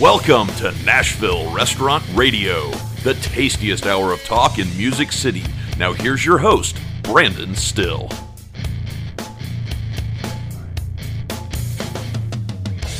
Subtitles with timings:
[0.00, 2.72] Welcome to Nashville Restaurant Radio,
[3.04, 5.44] the tastiest hour of talk in Music City.
[5.78, 8.08] Now, here's your host, Brandon Styll.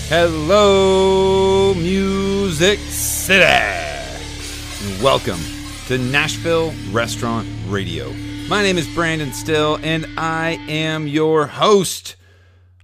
[0.08, 3.42] Hello, Music City.
[3.42, 5.40] And Welcome
[5.88, 8.12] to Nashville Restaurant Radio.
[8.48, 12.14] My name is Brandon Styll, and I am your host.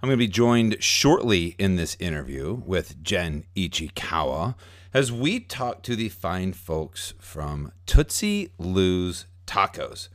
[0.03, 4.55] I'm going to be joined shortly in this interview with Jen Ichikawa
[4.95, 10.09] as we talk to the fine folks from Tootsie Lou's Tacos.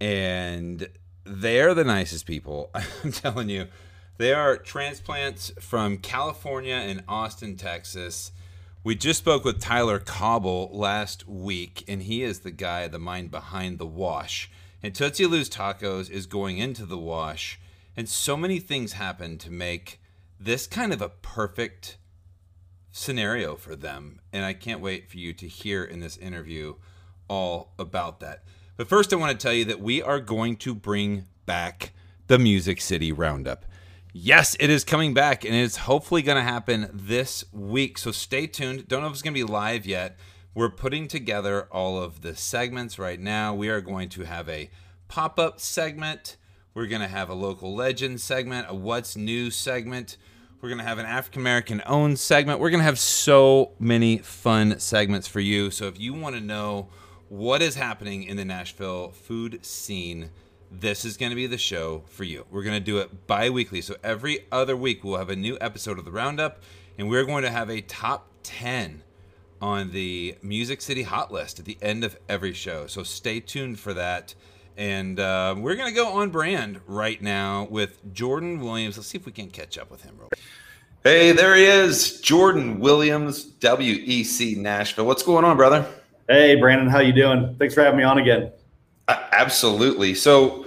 [0.00, 0.88] And
[1.24, 2.70] they're the nicest people.
[3.04, 3.66] I'm telling you.
[4.18, 8.30] They are transplants from California and Austin, Texas.
[8.84, 13.32] We just spoke with Tyler Cobble last week, and he is the guy, the mind
[13.32, 14.52] behind the wash.
[14.84, 17.58] And Tootsie Lou's Tacos is going into the wash,
[17.96, 20.00] and so many things happen to make
[20.38, 21.98] this kind of a perfect
[22.92, 24.20] scenario for them.
[24.32, 26.74] And I can't wait for you to hear in this interview
[27.28, 28.44] all about that.
[28.76, 31.92] But first, I want to tell you that we are going to bring back
[32.26, 33.66] the Music City Roundup.
[34.12, 37.98] Yes, it is coming back, and it's hopefully going to happen this week.
[37.98, 38.88] So stay tuned.
[38.88, 40.16] Don't know if it's going to be live yet.
[40.52, 43.54] We're putting together all of the segments right now.
[43.54, 44.70] We are going to have a
[45.06, 46.36] pop up segment.
[46.80, 50.16] We're going to have a local legend segment, a what's new segment.
[50.62, 52.58] We're going to have an African American owned segment.
[52.58, 55.70] We're going to have so many fun segments for you.
[55.70, 56.88] So if you want to know
[57.28, 60.30] what is happening in the Nashville food scene,
[60.72, 62.46] this is going to be the show for you.
[62.50, 63.82] We're going to do it bi weekly.
[63.82, 66.62] So every other week, we'll have a new episode of the Roundup,
[66.96, 69.02] and we're going to have a top 10
[69.60, 72.86] on the Music City Hot List at the end of every show.
[72.86, 74.34] So stay tuned for that.
[74.80, 78.96] And uh, we're going to go on brand right now with Jordan Williams.
[78.96, 80.40] Let's see if we can catch up with him real quick.
[81.04, 85.04] Hey, there he is, Jordan Williams, WEC Nashville.
[85.04, 85.86] What's going on, brother?
[86.30, 87.56] Hey, Brandon, how you doing?
[87.58, 88.52] Thanks for having me on again.
[89.06, 90.14] Absolutely.
[90.14, 90.64] So,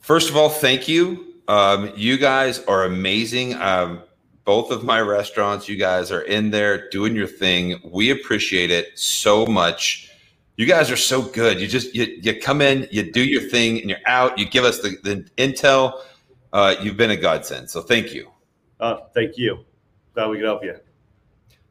[0.00, 1.34] first of all, thank you.
[1.46, 3.54] Um, you guys are amazing.
[3.54, 4.02] Um,
[4.44, 7.80] both of my restaurants, you guys are in there doing your thing.
[7.84, 10.07] We appreciate it so much.
[10.58, 11.60] You guys are so good.
[11.60, 14.36] You just you, you come in, you do your thing, and you're out.
[14.36, 16.02] You give us the, the intel.
[16.52, 17.70] Uh, you've been a godsend.
[17.70, 18.28] So thank you.
[18.80, 19.64] Uh, thank you.
[20.14, 20.74] Glad we could help you.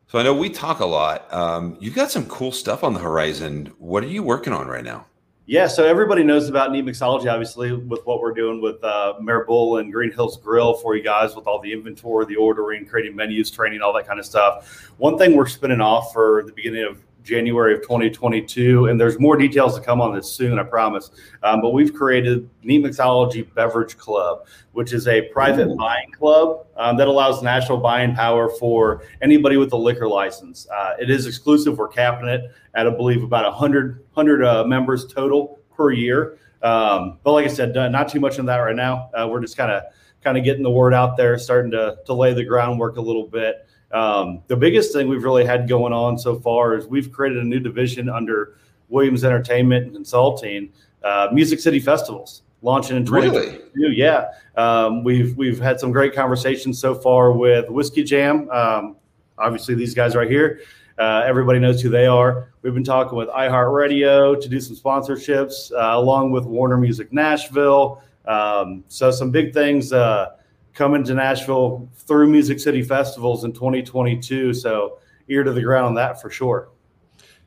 [0.07, 1.31] So I know we talk a lot.
[1.33, 3.73] Um, you've got some cool stuff on the horizon.
[3.77, 5.05] What are you working on right now?
[5.47, 9.43] Yeah, so everybody knows about Neat Mixology, obviously, with what we're doing with uh, Mayor
[9.45, 13.17] Bull and Green Hills Grill for you guys with all the inventory, the ordering, creating
[13.17, 14.91] menus, training, all that kind of stuff.
[14.97, 19.35] One thing we're spinning off for the beginning of January of 2022, and there's more
[19.35, 21.11] details to come on this soon, I promise.
[21.43, 25.75] Um, but we've created Neat Mixology Beverage Club, which is a private Ooh.
[25.75, 30.67] buying club um, that allows national buying power for anybody with a liquor license.
[30.69, 31.77] Uh, it is exclusive.
[31.77, 36.39] We're capping it at, I believe, about 100, 100 uh, members total per year.
[36.63, 39.09] Um, but like I said, not too much on that right now.
[39.13, 39.83] Uh, we're just kind of
[40.23, 43.27] kind of getting the word out there, starting to to lay the groundwork a little
[43.27, 43.66] bit.
[43.91, 47.45] Um, the biggest thing we've really had going on so far is we've created a
[47.45, 48.57] new division under
[48.89, 50.71] Williams Entertainment and Consulting,
[51.03, 53.63] uh, Music City Festivals launching in 2022.
[53.75, 53.95] Really?
[53.95, 58.49] Yeah, um, we've we've had some great conversations so far with Whiskey Jam.
[58.51, 58.95] Um,
[59.37, 60.61] obviously, these guys right here.
[60.97, 62.51] Uh, everybody knows who they are.
[62.63, 68.01] We've been talking with iHeartRadio to do some sponsorships, uh, along with Warner Music Nashville.
[68.25, 69.93] Um, so some big things.
[69.93, 70.31] Uh,
[70.77, 74.53] coming to Nashville through Music City festivals in 2022.
[74.53, 76.69] So ear to the ground on that for sure.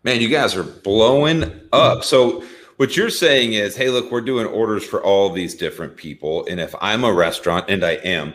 [0.03, 2.03] Man, you guys are blowing up.
[2.03, 2.43] So
[2.77, 6.45] what you're saying is, hey, look, we're doing orders for all these different people.
[6.47, 8.35] And if I'm a restaurant, and I am,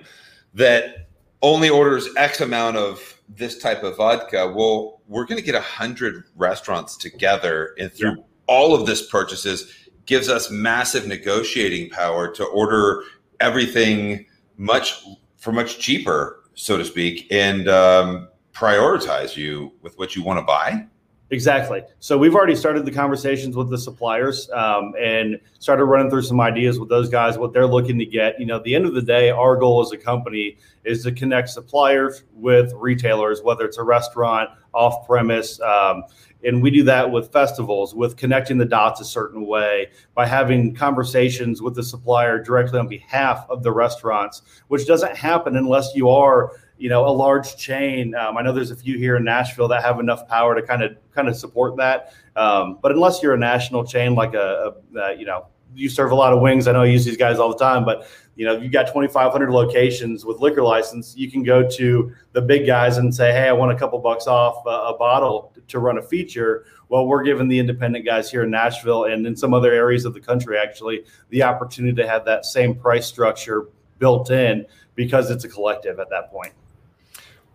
[0.53, 1.09] that
[1.41, 5.61] only orders X amount of this type of vodka, well, we're going to get a
[5.61, 8.23] hundred restaurants together and through yeah.
[8.47, 9.73] all of this purchases
[10.05, 13.03] gives us massive negotiating power to order
[13.39, 14.25] everything
[14.57, 15.03] much
[15.37, 20.43] for much cheaper, so to speak, and um, prioritize you with what you want to
[20.43, 20.87] buy?
[21.31, 21.81] Exactly.
[21.99, 26.39] So we've already started the conversations with the suppliers um, and started running through some
[26.39, 28.39] ideas with those guys, what they're looking to get.
[28.39, 31.11] You know, at the end of the day, our goal as a company is to
[31.11, 35.59] connect suppliers with retailers, whether it's a restaurant, off premise.
[35.61, 36.03] Um,
[36.45, 40.73] and we do that with festivals, with connecting the dots a certain way by having
[40.73, 46.09] conversations with the supplier directly on behalf of the restaurants, which doesn't happen unless you
[46.09, 48.13] are you know a large chain.
[48.15, 50.83] Um, i know there's a few here in nashville that have enough power to kind
[50.83, 52.13] of kind of support that.
[52.35, 56.11] Um, but unless you're a national chain like a, a, a, you know you serve
[56.11, 56.67] a lot of wings.
[56.67, 58.87] I know i use these guys all the time but you know, if you've got
[58.87, 63.47] 2,500 locations with liquor license, you can go to the big guys and say, hey,
[63.47, 66.65] I want a couple bucks off a, a bottle to run a feature.
[66.89, 70.13] Well, we're giving the independent guys here in Nashville and in some other areas of
[70.13, 74.65] the country, actually, the opportunity to have that same price structure built in
[74.95, 76.53] because it's a collective at that point.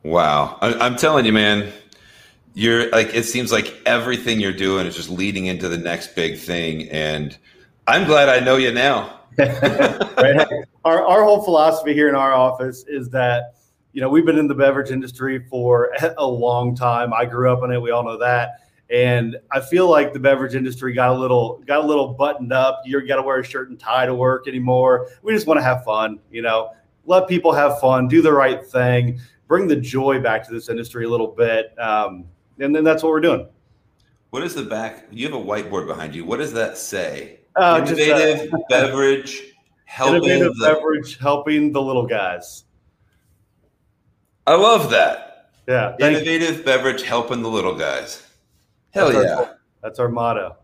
[0.03, 0.59] Wow.
[0.63, 1.71] I, am telling you, man,
[2.55, 6.39] you're like, it seems like everything you're doing is just leading into the next big
[6.39, 6.89] thing.
[6.89, 7.37] And
[7.87, 9.20] I'm glad I know you now.
[9.39, 10.47] Right?
[10.85, 13.55] Our, our whole philosophy here in our office is that,
[13.93, 17.13] you know, we've been in the beverage industry for a long time.
[17.13, 17.81] I grew up in it.
[17.81, 18.61] We all know that.
[18.91, 22.83] And I feel like the beverage industry got a little got a little buttoned up.
[22.85, 25.09] You got to wear a shirt and tie to work anymore.
[25.23, 26.73] We just want to have fun, you know.
[27.07, 31.05] Let people have fun, do the right thing, bring the joy back to this industry
[31.05, 32.25] a little bit, um,
[32.59, 33.49] and then that's what we're doing.
[34.31, 35.07] What is the back?
[35.11, 36.25] You have a whiteboard behind you.
[36.25, 37.40] What does that say?
[37.57, 39.43] Uh, innovative just, uh, beverage
[39.85, 42.65] helping innovative the, beverage helping the little guys.
[44.47, 45.51] I love that.
[45.69, 46.63] Yeah, innovative you.
[46.63, 48.27] beverage helping the little guys.
[48.91, 50.57] Hell that's yeah, our, that's our motto.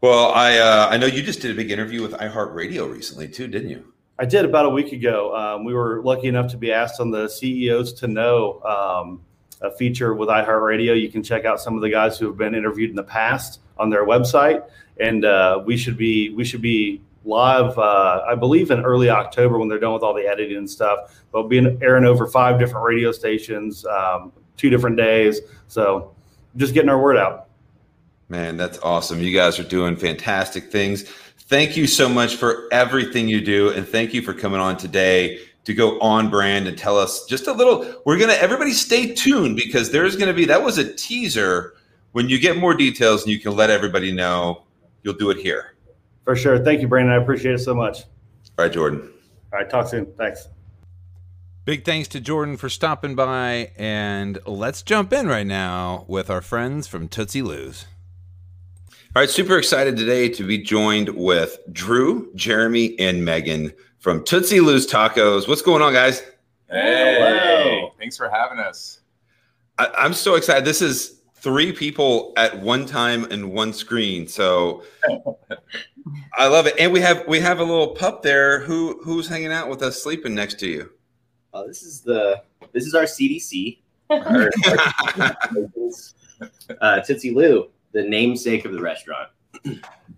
[0.00, 3.48] Well, I uh, I know you just did a big interview with iHeartRadio recently too,
[3.48, 3.92] didn't you?
[4.18, 5.34] I did about a week ago.
[5.34, 9.22] Um, we were lucky enough to be asked on the CEOs to know um,
[9.62, 11.00] a feature with iHeartRadio.
[11.00, 13.60] You can check out some of the guys who have been interviewed in the past
[13.78, 14.62] on their website
[15.00, 17.78] and uh, we should be we should be live.
[17.78, 21.22] Uh, I believe in early October when they're done with all the editing and stuff.
[21.32, 25.40] But we'll be airing over five different radio stations, um, two different days.
[25.68, 26.14] So
[26.56, 27.48] just getting our word out.
[28.28, 29.20] Man, that's awesome.
[29.20, 31.02] You guys are doing fantastic things.
[31.48, 35.40] Thank you so much for everything you do, and thank you for coming on today
[35.64, 38.02] to go on brand and tell us just a little.
[38.06, 41.74] We're gonna everybody stay tuned because there's gonna be that was a teaser.
[42.12, 44.62] When you get more details and you can let everybody know
[45.02, 45.74] you'll do it here.
[46.24, 46.62] For sure.
[46.62, 47.14] Thank you, Brandon.
[47.14, 48.02] I appreciate it so much.
[48.58, 49.10] All right, Jordan.
[49.52, 50.06] All right, talk soon.
[50.16, 50.48] Thanks.
[51.64, 56.40] Big thanks to Jordan for stopping by, and let's jump in right now with our
[56.40, 57.86] friends from Tootsie Lou's.
[59.14, 64.60] All right, super excited today to be joined with Drew, Jeremy, and Megan from Tootsie
[64.60, 65.48] Lou's Tacos.
[65.48, 66.20] What's going on, guys?
[66.70, 67.90] Hey, Hello.
[67.98, 69.00] thanks for having us.
[69.78, 70.64] I, I'm so excited.
[70.64, 74.28] This is three people at one time in one screen.
[74.28, 74.84] So
[76.34, 76.74] I love it.
[76.78, 80.02] And we have we have a little pup there who who's hanging out with us
[80.02, 80.90] sleeping next to you.
[81.52, 82.42] Uh, this is the
[82.72, 83.78] this is our CDC.
[84.10, 84.50] our,
[86.80, 89.28] uh, Tootsie Lou, the namesake of the restaurant.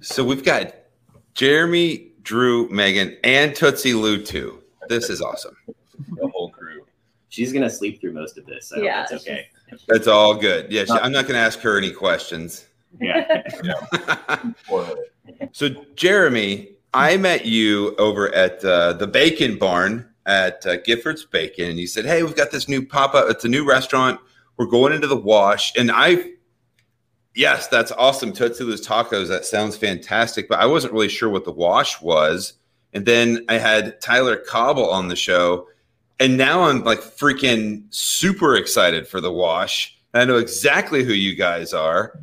[0.00, 0.74] So we've got
[1.34, 4.62] Jeremy, Drew, Megan, and Tootsie Lou too.
[4.88, 5.56] This is awesome.
[6.16, 6.86] The whole crew.
[7.28, 8.69] She's gonna sleep through most of this.
[8.69, 9.48] So yeah, that's okay.
[9.88, 10.70] That's all good.
[10.70, 12.66] Yeah, she, I'm not going to ask her any questions.
[13.00, 13.42] Yeah.
[15.52, 21.70] so, Jeremy, I met you over at uh, the Bacon Barn at uh, Gifford's Bacon,
[21.70, 23.30] and you said, "Hey, we've got this new pop up.
[23.30, 24.20] It's a new restaurant.
[24.56, 26.32] We're going into the Wash." And I,
[27.34, 28.32] yes, that's awesome.
[28.32, 29.28] Tootsie Lou's Tacos.
[29.28, 30.48] That sounds fantastic.
[30.48, 32.54] But I wasn't really sure what the Wash was.
[32.92, 35.66] And then I had Tyler Cobble on the show,
[36.22, 39.98] and now I'm like freaking super excited for the wash.
[40.14, 42.20] I know exactly who you guys are.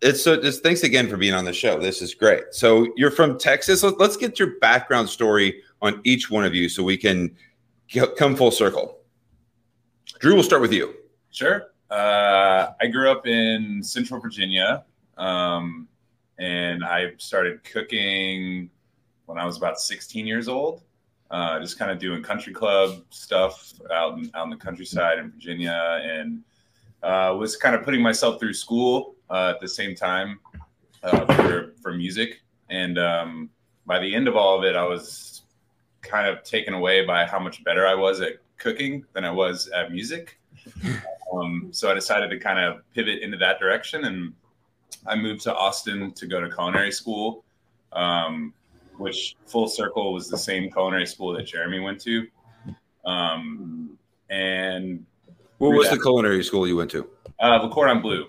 [0.00, 1.80] It's so just thanks again for being on the show.
[1.80, 2.44] This is great.
[2.52, 3.82] So you're from Texas.
[3.82, 7.34] Let's get your background story on each one of you so we can
[8.16, 8.98] come full circle.
[10.20, 10.94] Drew, we'll start with you.
[11.32, 11.72] Sure.
[11.90, 14.84] Uh, I grew up in Central Virginia,
[15.16, 15.88] um,
[16.38, 18.70] and I started cooking
[19.26, 20.82] when I was about 16 years old
[21.30, 25.30] uh, just kind of doing country club stuff out in, out in the countryside in
[25.30, 26.42] Virginia, and
[27.02, 30.38] uh, was kind of putting myself through school uh, at the same time
[31.02, 32.42] uh, for for music.
[32.70, 33.50] And um,
[33.86, 35.42] by the end of all of it, I was
[36.02, 39.68] kind of taken away by how much better I was at cooking than I was
[39.68, 40.38] at music.
[41.32, 44.32] Um, so I decided to kind of pivot into that direction, and
[45.06, 47.44] I moved to Austin to go to culinary school.
[47.92, 48.54] Um,
[48.96, 52.26] which full circle was the same culinary school that Jeremy went to.
[53.04, 53.98] Um,
[54.30, 55.04] and
[55.58, 57.08] what was that, the culinary school you went to?
[57.40, 58.26] Uh, Le Cordon Bleu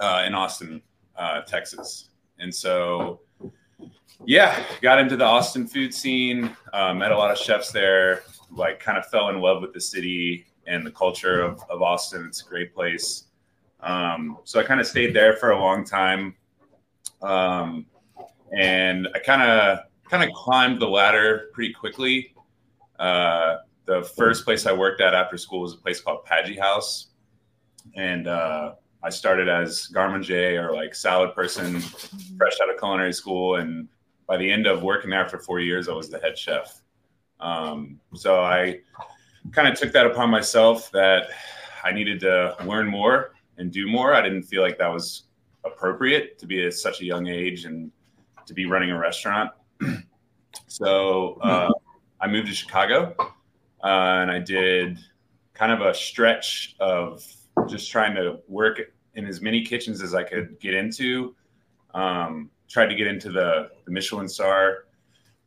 [0.00, 0.82] uh, in Austin,
[1.16, 2.10] uh, Texas.
[2.38, 3.20] And so,
[4.24, 8.80] yeah, got into the Austin food scene, uh, met a lot of chefs there, like
[8.80, 12.24] kind of fell in love with the city and the culture of, of Austin.
[12.26, 13.24] It's a great place.
[13.80, 16.36] Um, so I kind of stayed there for a long time.
[17.20, 17.86] Um,
[18.56, 22.34] and I kind of kind of climbed the ladder pretty quickly.
[22.98, 27.08] Uh, the first place I worked at after school was a place called Paggi House,
[27.96, 31.80] and uh, I started as garde manger or like salad person,
[32.38, 33.56] fresh out of culinary school.
[33.56, 33.88] And
[34.28, 36.80] by the end of working there for four years, I was the head chef.
[37.40, 38.80] Um, so I
[39.50, 41.30] kind of took that upon myself that
[41.82, 44.14] I needed to learn more and do more.
[44.14, 45.24] I didn't feel like that was
[45.64, 47.90] appropriate to be at such a young age and
[48.46, 49.50] to be running a restaurant.
[50.66, 51.70] so uh,
[52.20, 53.14] I moved to Chicago
[53.82, 54.98] uh, and I did
[55.54, 57.24] kind of a stretch of
[57.68, 58.80] just trying to work
[59.14, 61.34] in as many kitchens as I could get into.
[61.94, 64.84] Um, tried to get into the, the Michelin star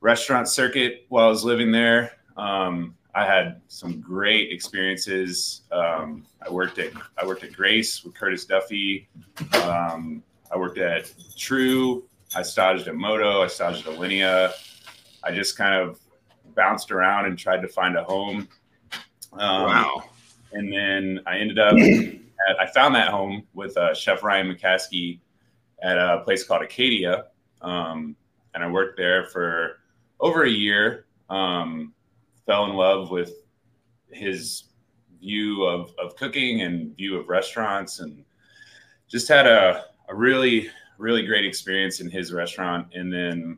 [0.01, 2.11] restaurant circuit while I was living there.
[2.37, 5.61] Um, I had some great experiences.
[5.71, 9.07] Um, I worked at I worked at Grace with Curtis Duffy.
[9.63, 10.21] Um,
[10.51, 12.03] I worked at Tru.
[12.35, 13.43] I staged at Moto.
[13.43, 14.51] I staged at Alinea.
[15.23, 15.99] I just kind of
[16.53, 18.47] bounced around and tried to find a home.
[19.33, 20.03] Um, wow.
[20.51, 21.75] And then I ended up.
[22.49, 25.19] At, I found that home with uh, Chef Ryan McCaskey
[25.81, 27.27] at a place called Acadia,
[27.61, 28.13] um,
[28.53, 29.77] and I worked there for
[30.19, 31.05] over a year.
[31.29, 31.93] Um,
[32.45, 33.31] fell in love with
[34.11, 34.65] his
[35.19, 38.23] view of, of cooking and view of restaurants and
[39.07, 43.57] just had a, a really really great experience in his restaurant and then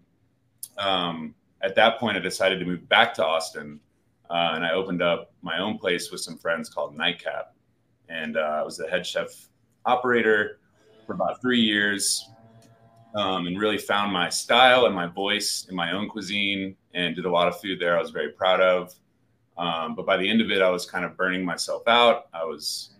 [0.77, 3.79] um, at that point i decided to move back to austin
[4.29, 7.53] uh, and i opened up my own place with some friends called nightcap
[8.10, 9.48] and uh, i was the head chef
[9.86, 10.60] operator
[11.06, 12.29] for about three years
[13.15, 17.25] um, and really found my style and my voice in my own cuisine and did
[17.25, 18.94] a lot of food there I was very proud of.
[19.58, 22.27] Um, but by the end of it, I was kind of burning myself out.
[22.34, 22.91] I was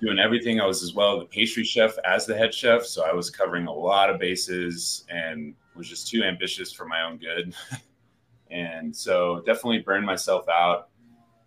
[0.00, 0.60] doing everything.
[0.60, 2.84] I was as well the pastry chef as the head chef.
[2.84, 7.02] So I was covering a lot of bases and was just too ambitious for my
[7.02, 7.54] own good.
[8.50, 10.88] and so definitely burned myself out.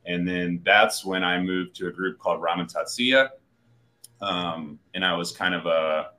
[0.05, 3.29] And then that's when I moved to a group called Ramen Tatsuya.
[4.22, 6.12] Um, and I was kind of a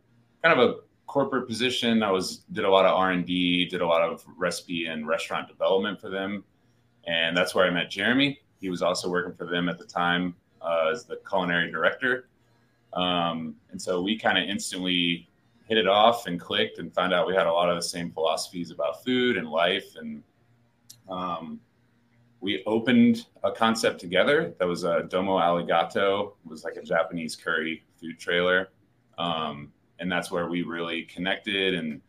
[0.42, 0.74] kind of a
[1.06, 2.02] corporate position.
[2.02, 5.06] I was did a lot of R and D, did a lot of recipe and
[5.06, 6.44] restaurant development for them,
[7.06, 8.40] and that's where I met Jeremy.
[8.60, 10.34] He was also working for them at the time
[10.64, 12.28] uh, as the culinary director,
[12.94, 15.28] um, and so we kind of instantly
[15.66, 18.11] hit it off and clicked, and found out we had a lot of the same
[18.11, 20.23] philosophies about food and life, and
[21.09, 21.61] um,
[22.40, 26.37] we opened a concept together that was a Domo Alley-Gato.
[26.44, 28.68] It was like a Japanese curry food trailer.
[29.16, 32.02] Um, and that's where we really connected and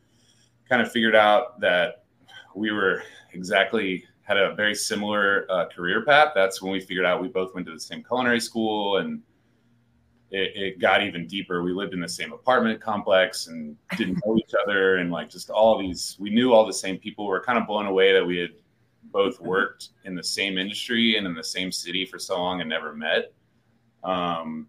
[0.67, 2.03] kind of figured out that
[2.53, 6.33] we were exactly had a very similar uh, career path.
[6.35, 9.21] That's when we figured out we both went to the same culinary school and
[10.31, 11.61] it, it, got even deeper.
[11.61, 14.97] We lived in the same apartment complex and didn't know each other.
[14.97, 17.27] And like just all these, we knew all the same people.
[17.27, 18.49] We are kind of blown away that we had
[19.11, 22.69] both worked in the same industry and in the same city for so long and
[22.69, 23.31] never met.
[24.03, 24.67] Um,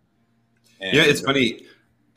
[0.80, 1.62] and yeah, it's funny.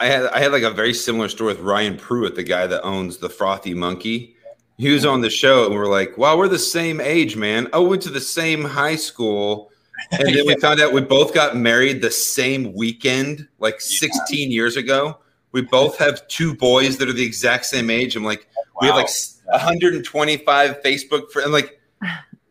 [0.02, 2.84] I had I had like a very similar story with Ryan Pruitt, the guy that
[2.84, 4.36] owns the Frothy Monkey.
[4.80, 7.68] He was on the show, and we are like, "Wow, we're the same age, man.
[7.74, 9.72] Oh, we went to the same high school."
[10.12, 10.44] And then yeah.
[10.46, 15.20] we found out we both got married the same weekend, like 16 years ago.
[15.52, 18.16] We both have two boys that are the exact same age.
[18.16, 18.64] I'm like, wow.
[18.82, 19.10] we have like
[19.48, 21.48] 125 Facebook friends.
[21.48, 21.82] I'm like,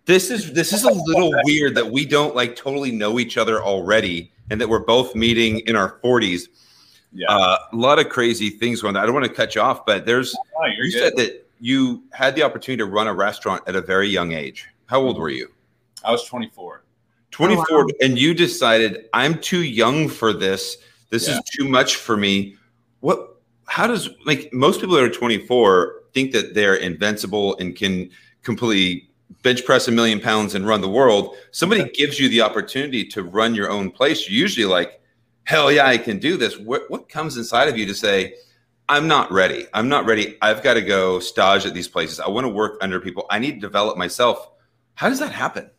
[0.05, 3.63] this is this is a little weird that we don't like totally know each other
[3.63, 6.49] already, and that we're both meeting in our 40s
[7.13, 7.27] yeah.
[7.31, 9.03] Uh, a lot of crazy things going on.
[9.03, 11.01] I don't want to cut you off, but there's oh, you good.
[11.01, 14.67] said that you had the opportunity to run a restaurant at a very young age.
[14.87, 15.49] How old were you?
[16.05, 16.85] I was 24.
[17.31, 17.87] 24 oh, wow.
[18.01, 20.79] and you decided I'm too young for this.
[21.11, 21.35] This yeah.
[21.35, 22.57] is too much for me.
[23.01, 23.37] What
[23.67, 28.11] how does like most people that are 24 think that they're invincible and can
[28.43, 29.09] completely
[29.43, 31.37] bench press a million pounds and run the world.
[31.51, 34.29] Somebody gives you the opportunity to run your own place.
[34.29, 35.01] You're usually like,
[35.45, 36.59] hell yeah, I can do this.
[36.59, 38.35] What, what comes inside of you to say,
[38.89, 39.67] I'm not ready.
[39.75, 40.39] I'm not ready.
[40.41, 42.21] I've got to go stage at these places.
[42.21, 43.27] I want to work under people.
[43.29, 44.51] I need to develop myself.
[44.95, 45.71] How does that happen?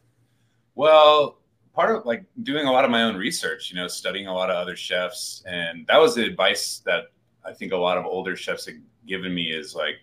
[0.75, 1.39] Well,
[1.73, 4.49] part of like doing a lot of my own research, you know, studying a lot
[4.49, 5.43] of other chefs.
[5.47, 7.05] And that was the advice that
[7.43, 8.75] I think a lot of older chefs have
[9.07, 9.95] given me is like,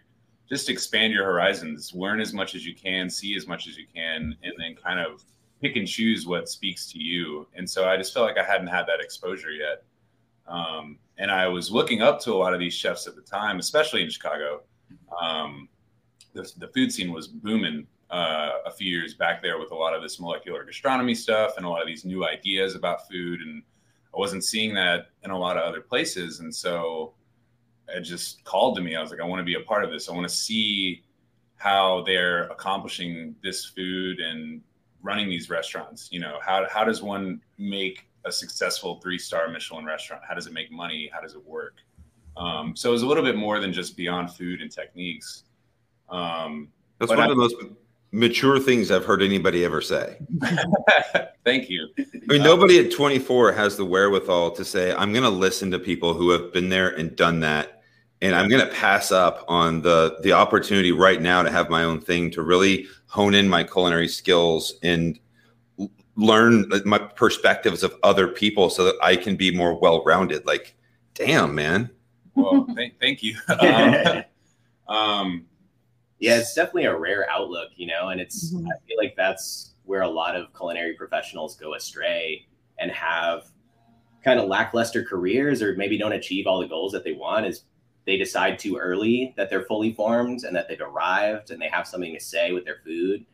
[0.48, 3.84] just expand your horizons, learn as much as you can, see as much as you
[3.92, 5.24] can, and then kind of
[5.60, 7.48] pick and choose what speaks to you.
[7.54, 9.82] And so I just felt like I hadn't had that exposure yet.
[10.46, 13.58] Um, and I was looking up to a lot of these chefs at the time,
[13.58, 14.62] especially in Chicago.
[15.20, 15.68] Um,
[16.34, 19.94] the, the, food scene was booming uh, a few years back there with a lot
[19.94, 23.40] of this molecular gastronomy stuff and a lot of these new ideas about food.
[23.40, 23.62] And
[24.14, 26.40] I wasn't seeing that in a lot of other places.
[26.40, 27.14] And so
[27.88, 28.94] it just called to me.
[28.94, 30.08] I was like, I want to be a part of this.
[30.08, 31.02] I want to see
[31.56, 34.60] how they're accomplishing this food and
[35.02, 39.84] running these restaurants you know how, how does one make a successful three star michelin
[39.84, 41.74] restaurant how does it make money how does it work
[42.36, 45.44] um, so it was a little bit more than just beyond food and techniques
[46.10, 46.68] Um,
[46.98, 47.56] That's one I- of the most
[48.12, 50.16] mature things I've heard anybody ever say.
[51.44, 51.88] thank you.
[51.98, 55.78] I mean, nobody at 24 has the wherewithal to say, I'm going to listen to
[55.78, 57.82] people who have been there and done that.
[58.22, 61.84] And I'm going to pass up on the the opportunity right now to have my
[61.84, 65.18] own thing to really hone in my culinary skills and
[66.16, 70.46] learn my perspectives of other people so that I can be more well rounded.
[70.46, 70.74] Like,
[71.14, 71.90] damn, man.
[72.34, 73.36] Well, thank, thank you.
[74.88, 75.46] Um, um,
[76.18, 78.66] Yeah, it's definitely a rare outlook, you know, and it's Mhm.
[78.66, 82.46] I feel like that's where a lot of culinary professionals go astray
[82.78, 83.44] and have
[84.24, 87.64] kind of lackluster careers or maybe don't achieve all the goals that they want is
[88.06, 91.86] they decide too early that they're fully formed and that they've arrived and they have
[91.86, 93.24] something to say with their food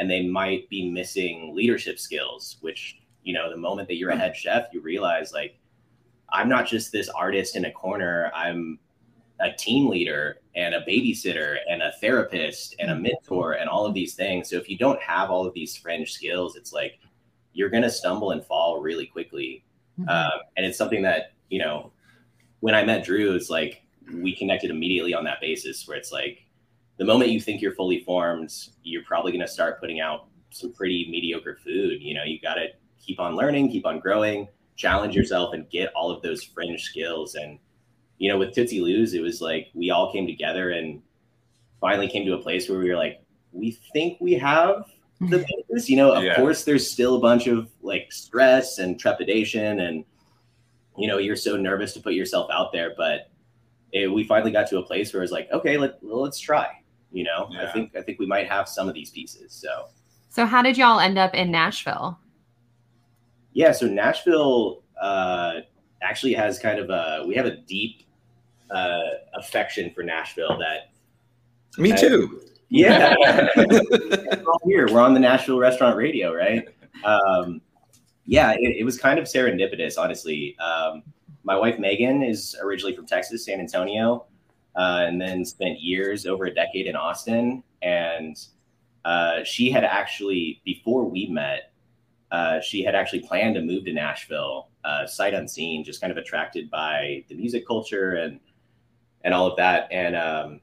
[0.00, 4.14] and they might be missing leadership skills which you know the moment that you're a
[4.14, 4.20] hmm.
[4.20, 5.56] head chef you realize like
[6.32, 8.78] i'm not just this artist in a corner i'm
[9.40, 13.02] a team leader and a babysitter and a therapist and a hmm.
[13.02, 14.48] mentor and all of these things.
[14.48, 16.98] So if you don't have all of these fringe skills, it's like
[17.52, 19.64] you're going to stumble and fall really quickly.
[19.96, 20.08] Hmm.
[20.08, 21.92] Um, and it's something that, you know,
[22.60, 26.44] when I met Drew, it's like we connected immediately on that basis where it's like
[27.00, 28.52] the moment you think you're fully formed,
[28.82, 32.02] you're probably going to start putting out some pretty mediocre food.
[32.02, 32.66] You know, you got to
[33.02, 37.36] keep on learning, keep on growing, challenge yourself, and get all of those fringe skills.
[37.36, 37.58] And
[38.18, 41.00] you know, with Tootsie Lou's, it was like we all came together and
[41.80, 44.84] finally came to a place where we were like, we think we have
[45.22, 45.38] the
[45.70, 45.88] basis.
[45.88, 46.36] You know, of Yeah.
[46.36, 50.04] course, there's still a bunch of like stress and trepidation, and
[50.98, 52.92] you know, you're so nervous to put yourself out there.
[52.94, 53.30] But
[53.90, 56.76] it, we finally got to a place where it's like, okay, let, let's try.
[57.12, 59.52] You know, I think I think we might have some of these pieces.
[59.52, 59.88] So.
[60.28, 62.16] So how did y'all end up in Nashville?
[63.52, 65.54] yeah, so Nashville uh,
[66.02, 68.04] actually has kind of a we have a deep
[68.70, 69.00] uh,
[69.34, 70.92] affection for Nashville that
[71.78, 72.42] Me too.
[72.68, 73.14] yeah.
[73.56, 74.88] We're all here.
[74.88, 76.68] We're on the Nashville restaurant radio right?
[77.04, 77.60] Um,
[78.26, 80.56] yeah it, it was kind of serendipitous honestly.
[80.58, 81.02] Um,
[81.42, 84.26] my wife Megan is originally from Texas San Antonio
[84.76, 88.36] uh, and then spent years over a decade in Austin and
[89.04, 91.70] uh, she had actually before we met
[92.30, 96.16] uh, she had actually planned to move to Nashville, uh, sight unseen, just kind of
[96.16, 98.40] attracted by the music culture and
[99.22, 99.88] and all of that.
[99.90, 100.60] And um,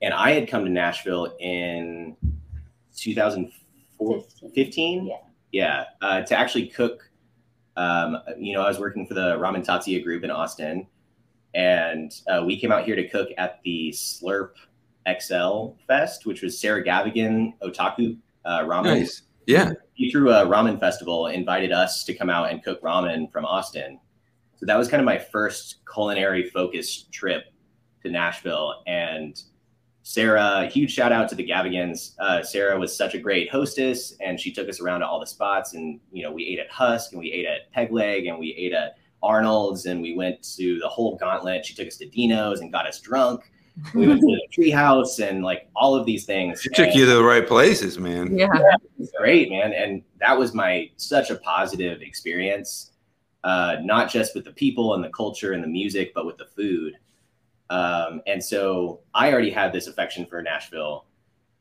[0.00, 2.16] and I had come to Nashville in
[2.96, 5.06] 2015.
[5.06, 5.16] Yeah.
[5.52, 7.08] yeah, uh, to actually cook.
[7.76, 10.86] Um, you know, I was working for the Ramen Tatsuya group in Austin,
[11.54, 14.52] and uh, we came out here to cook at the Slurp
[15.20, 19.22] XL Fest, which was Sarah Gavigan Otaku uh, Ramen Nice.
[19.46, 19.72] Yeah.
[19.94, 23.98] he through a ramen festival invited us to come out and cook ramen from Austin.
[24.56, 27.46] So that was kind of my first culinary focused trip
[28.04, 28.82] to Nashville.
[28.86, 29.40] And
[30.04, 32.14] Sarah, huge shout out to the Gavigans.
[32.18, 35.26] Uh, Sarah was such a great hostess, and she took us around to all the
[35.26, 35.74] spots.
[35.74, 38.54] And you know, we ate at Husk, and we ate at Peg Leg, and we
[38.56, 41.64] ate at Arnold's, and we went to the whole gauntlet.
[41.64, 43.50] She took us to Dino's and got us drunk.
[43.94, 46.60] We went to the Treehouse and like all of these things.
[46.60, 48.36] She took And- you to the right places, man.
[48.36, 48.48] Yeah.
[48.98, 49.72] was great, man.
[49.72, 52.92] And that was my such a positive experience,
[53.44, 56.46] uh, not just with the people and the culture and the music, but with the
[56.46, 56.94] food.
[57.70, 61.06] Um, and so I already had this affection for Nashville.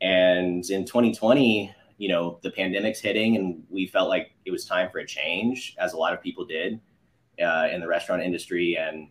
[0.02, 4.90] And in 2020, you know, the pandemic's hitting, and we felt like it was time
[4.92, 6.80] for a change, as a lot of people did
[7.42, 8.78] uh, in the restaurant industry.
[8.78, 9.10] And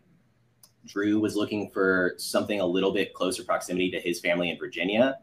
[0.85, 5.17] Drew was looking for something a little bit closer proximity to his family in Virginia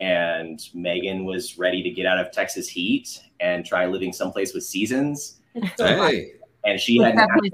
[0.00, 4.64] and Megan was ready to get out of Texas heat and try living someplace with
[4.64, 5.40] seasons.
[5.78, 6.32] Hey.
[6.64, 7.52] And she It's had definitely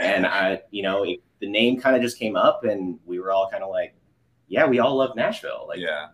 [0.00, 3.30] and I, you know, it, the name kind of just came up, and we were
[3.30, 3.94] all kind of like,
[4.48, 5.66] "Yeah, we all love Nashville.
[5.68, 6.06] Like, yeah.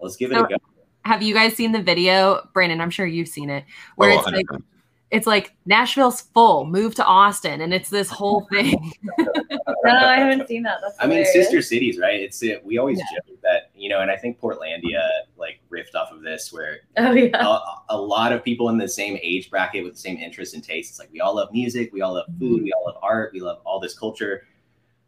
[0.00, 0.56] let's give it So- a go."
[1.04, 2.80] Have you guys seen the video, Brandon?
[2.80, 3.64] I'm sure you've seen it,
[3.96, 4.62] where Oh, it's 100%.
[5.10, 8.92] It's like Nashville's full, move to Austin, and it's this whole thing.
[9.18, 10.78] No, I haven't seen that.
[10.82, 12.20] That's I mean, sister cities, right?
[12.20, 15.02] It's it, we always joke that you know, and I think Portlandia
[15.36, 17.44] like riffed off of this, where Oh yeah.
[17.44, 20.62] a, a lot of people in the same age bracket with the same interests and
[20.62, 20.92] tastes.
[20.92, 23.40] It's like we all love music, we all love food, we all love art, we
[23.40, 24.46] love all this culture.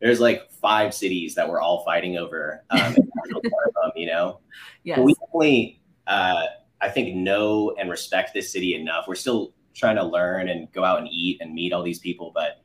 [0.01, 3.93] There's like five cities that we're all fighting over, um, and Nashville's one of them,
[3.95, 4.41] you know.
[4.83, 4.97] Yes.
[4.97, 6.47] But we definitely, uh,
[6.81, 9.05] I think, know and respect this city enough.
[9.07, 12.33] We're still trying to learn and go out and eat and meet all these people,
[12.35, 12.63] but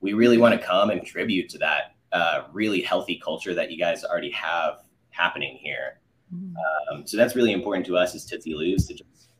[0.00, 3.78] we really want to come and contribute to that uh, really healthy culture that you
[3.78, 4.80] guys already have
[5.10, 6.00] happening here.
[6.90, 9.30] Um, so that's really important to us as Tootsie Lou's to just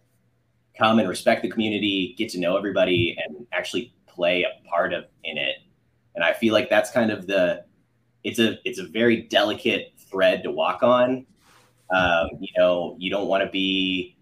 [0.77, 5.05] come and respect the community, get to know everybody, and actually play a part of
[5.25, 5.57] in it.
[6.15, 7.65] And I feel like that's kind of the
[8.23, 11.27] it's a it's a very delicate thread to walk on.
[11.95, 14.14] Um, you know, you don't want to be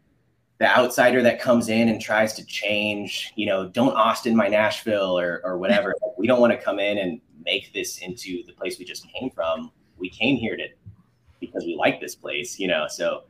[0.62, 3.33] the outsider that comes in and tries to change.
[3.35, 5.92] You know, don't Austin my Nashville or or whatever.
[6.16, 9.29] we don't want to come in and make this into the place we just came
[9.31, 9.72] from.
[9.98, 10.68] We came here to
[11.40, 12.61] because we like this place.
[12.61, 13.25] You know, so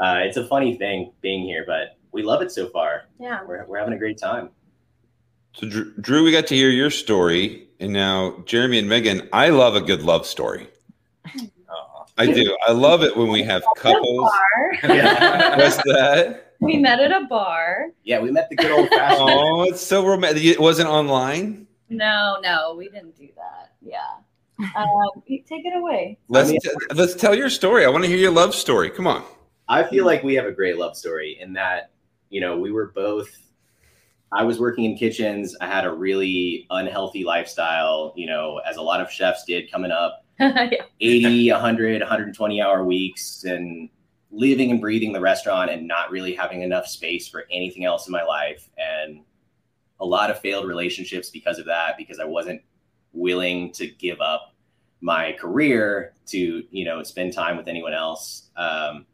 [0.00, 3.06] uh, it's a funny thing being here, but we love it so far.
[3.18, 3.42] Yeah.
[3.44, 4.50] We're we're having a great time.
[5.54, 9.28] So, Drew, Drew, we got to hear your story, and now Jeremy and Megan.
[9.32, 10.68] I love a good love story.
[12.18, 12.56] I do.
[12.66, 14.30] I love it when we have couples.
[14.82, 14.96] Bar.
[15.56, 16.51] What's that?
[16.62, 17.88] We met at a bar.
[18.04, 19.28] Yeah, we met the good old fashioned.
[19.30, 20.44] Oh, it's so romantic.
[20.44, 21.66] It wasn't online.
[21.88, 23.72] No, no, we didn't do that.
[23.82, 23.98] Yeah.
[24.76, 26.18] Um, take it away.
[26.28, 27.84] Let's I mean- t- let's tell your story.
[27.84, 28.90] I want to hear your love story.
[28.90, 29.24] Come on.
[29.68, 31.90] I feel like we have a great love story in that,
[32.30, 33.28] you know, we were both.
[34.32, 35.56] I was working in kitchens.
[35.60, 39.90] I had a really unhealthy lifestyle, you know, as a lot of chefs did coming
[39.90, 40.70] up yeah.
[41.00, 43.88] 80, 100, 120 hour weeks and
[44.32, 48.12] living and breathing the restaurant and not really having enough space for anything else in
[48.12, 48.68] my life.
[48.78, 49.20] And
[50.00, 52.62] a lot of failed relationships because of that, because I wasn't
[53.12, 54.54] willing to give up
[55.02, 58.48] my career to, you know, spend time with anyone else.
[58.56, 59.06] Um,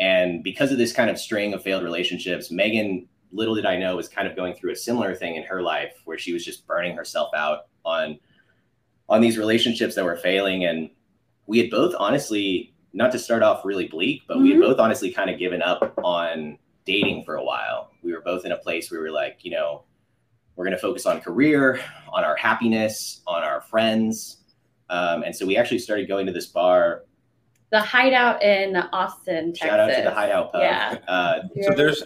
[0.00, 3.96] and because of this kind of string of failed relationships, Megan, little did I know,
[3.96, 6.66] was kind of going through a similar thing in her life where she was just
[6.66, 8.18] burning herself out on
[9.08, 10.64] on these relationships that were failing.
[10.64, 10.90] And
[11.46, 14.62] we had both honestly, not to start off really bleak, but we had Mhm.
[14.62, 17.90] both honestly kind of given up on dating for a while.
[18.02, 19.84] We were both in a place where we were like, you know,
[20.56, 21.80] we're going to focus on career,
[22.12, 24.38] on our happiness, on our friends.
[24.90, 27.04] Um, and so we actually started going to this bar.
[27.70, 29.68] The hideout in Austin, Texas.
[29.70, 30.60] Shout out to the Hideout Pub.
[30.60, 30.98] Yeah.
[31.08, 32.02] Uh, So there's.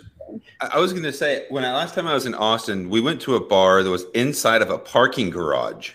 [0.61, 3.01] I I was going to say when I last time I was in Austin, we
[3.01, 5.93] went to a bar that was inside of a parking garage.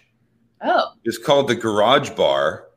[0.61, 0.91] Oh.
[1.05, 2.67] It's called the Garage Bar,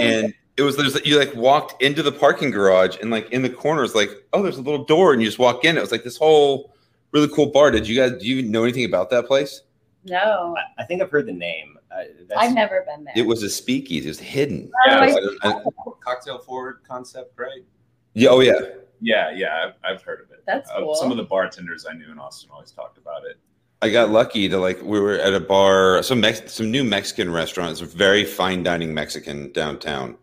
[0.00, 0.32] and
[0.62, 3.94] it was there's you like walked into the parking garage and like in the corners
[3.94, 5.76] like oh there's a little door and you just walk in.
[5.76, 6.74] It was like this whole
[7.12, 7.70] really cool bar.
[7.70, 9.62] Did you guys do you know anything about that place?
[10.04, 10.54] No.
[10.78, 11.76] I, I think I've heard the name.
[11.90, 12.04] Uh,
[12.38, 13.12] I've never been there.
[13.16, 14.06] It was a speakeasy.
[14.06, 14.70] It was hidden.
[14.86, 17.62] I I- don't- Cocktail forward concept, right?
[18.14, 18.28] yeah.
[18.30, 18.58] Oh yeah.
[19.04, 20.44] Yeah, yeah, I've, I've heard of it.
[20.46, 20.94] That's Uh, cool.
[20.94, 23.36] some of the bartenders I knew in Austin always talked about it.
[23.82, 27.30] I got lucky to like we were at a bar, some Mex- some new Mexican
[27.32, 27.72] restaurant.
[27.72, 30.16] It's a very fine dining Mexican downtown.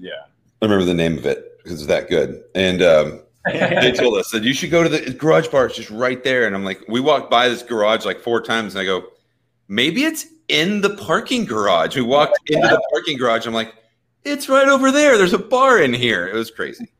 [0.00, 0.12] Yeah.
[0.60, 2.42] I remember the name of it because it's that good.
[2.54, 5.66] And um, they told us that you should go to the garage bar.
[5.66, 6.46] It's just right there.
[6.46, 9.04] And I'm like, we walked by this garage like four times, and I go,
[9.68, 11.96] maybe it's in the parking garage.
[11.96, 13.46] We walked into the parking garage.
[13.46, 13.74] I'm like,
[14.24, 15.16] it's right over there.
[15.16, 16.26] There's a bar in here.
[16.26, 16.90] It was crazy.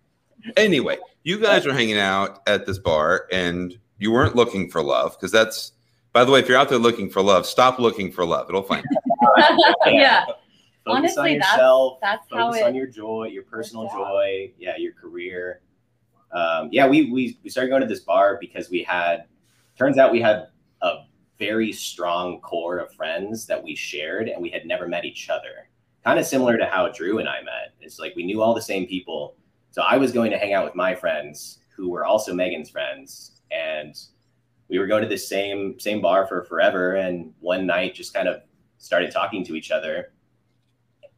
[0.57, 5.17] Anyway, you guys were hanging out at this bar, and you weren't looking for love
[5.19, 5.73] because that's.
[6.13, 8.49] By the way, if you're out there looking for love, stop looking for love.
[8.49, 8.99] It'll find you.
[9.93, 10.25] yeah.
[10.85, 11.99] Focus Honestly, on yourself.
[12.01, 14.51] that's how focus it on your joy, your personal joy.
[14.59, 15.61] Yeah, your career.
[16.33, 19.25] Um, yeah, we, we we started going to this bar because we had.
[19.77, 20.49] Turns out we had
[20.83, 21.05] a
[21.39, 25.69] very strong core of friends that we shared, and we had never met each other.
[26.03, 27.75] Kind of similar to how Drew and I met.
[27.83, 29.37] It's like we knew all the same people.
[29.73, 33.43] So I was going to hang out with my friends who were also Megan's friends,
[33.51, 33.95] and
[34.69, 36.95] we were going to this same same bar for forever.
[36.95, 38.41] And one night, just kind of
[38.79, 40.13] started talking to each other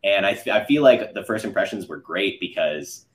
[0.05, 3.07] and I, I feel like the first impressions were great because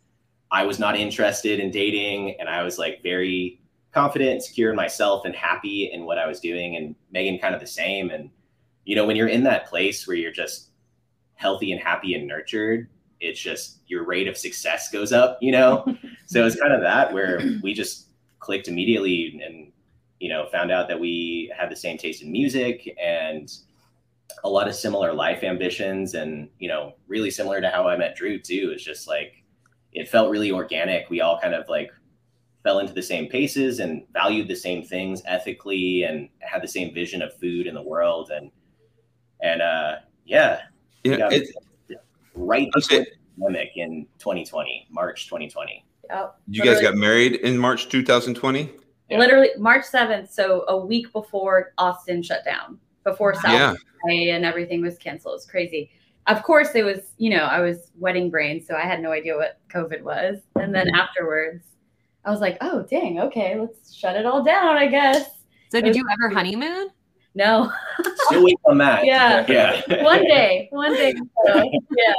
[0.51, 3.59] I was not interested in dating and I was like very
[3.93, 6.75] confident and secure in myself and happy in what I was doing.
[6.75, 8.09] And Megan kind of the same.
[8.09, 8.29] And,
[8.85, 10.69] you know, when you're in that place where you're just
[11.35, 12.87] healthy and happy and nurtured,
[13.19, 15.83] it's just your rate of success goes up, you know?
[16.25, 18.07] so it's kind of that where we just
[18.39, 19.71] clicked immediately and,
[20.19, 23.51] you know, found out that we had the same taste in music and
[24.43, 28.15] a lot of similar life ambitions and you know really similar to how i met
[28.15, 29.43] drew too it's just like
[29.93, 31.89] it felt really organic we all kind of like
[32.63, 36.93] fell into the same paces and valued the same things ethically and had the same
[36.93, 38.51] vision of food in the world and
[39.41, 40.61] and uh yeah
[41.03, 41.29] Yeah, Yeah.
[41.31, 41.49] it,
[42.35, 42.99] right Okay.
[42.99, 46.35] before the pandemic in 2020 march 2020 Yep.
[46.49, 48.71] you guys got married in March 2020.
[49.09, 49.17] Yeah.
[49.19, 53.75] Literally March 7th, so a week before Austin shut down, before South Yeah.
[54.05, 55.33] by and everything was canceled.
[55.33, 55.91] It was crazy.
[56.27, 59.35] Of course, it was, you know, I was wedding brain, so I had no idea
[59.35, 60.39] what COVID was.
[60.55, 60.95] And then mm-hmm.
[60.95, 61.63] afterwards,
[62.25, 65.29] I was like, oh, dang, okay, let's shut it all down, I guess.
[65.71, 66.89] So did you ever honeymoon?
[67.33, 67.71] No,
[68.25, 69.45] still waiting on that Yeah.
[69.47, 71.13] yeah one day, one day.
[71.45, 72.13] so, yeah.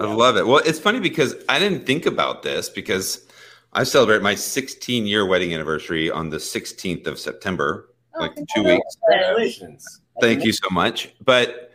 [0.00, 0.46] I love it.
[0.46, 3.26] Well, it's funny because I didn't think about this because
[3.72, 7.87] I celebrate my 16 year wedding anniversary on the 16th of September,
[8.18, 8.96] Oh, like two weeks.
[9.08, 11.14] congratulations Thank you so much.
[11.24, 11.72] But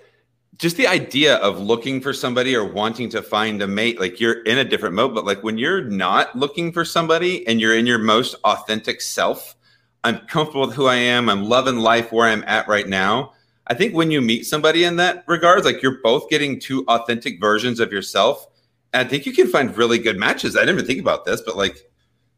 [0.58, 4.43] just the idea of looking for somebody or wanting to find a mate, like you're
[4.43, 7.86] in a different mode, but like when you're not looking for somebody and you're in
[7.86, 9.56] your most authentic self,
[10.03, 11.29] I'm comfortable with who I am.
[11.29, 13.34] I'm loving life where I'm at right now.
[13.67, 17.39] I think when you meet somebody in that regards, like you're both getting two authentic
[17.39, 18.45] versions of yourself.
[18.93, 20.56] And I think you can find really good matches.
[20.56, 21.77] I didn't even think about this, but like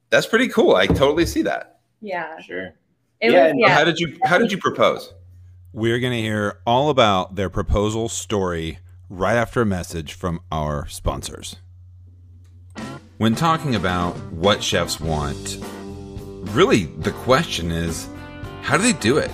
[0.10, 0.76] that's pretty cool.
[0.76, 1.80] I totally see that.
[2.02, 2.40] Yeah.
[2.40, 2.76] Sure.
[3.26, 3.70] It Yeah, was, yeah.
[3.74, 5.14] How did you how did you propose?
[5.74, 10.88] We're going to hear all about their proposal story right after a message from our
[10.88, 11.58] sponsors.
[13.18, 15.58] When talking about what chefs want,
[16.54, 18.08] really the question is
[18.62, 19.32] how do they do it?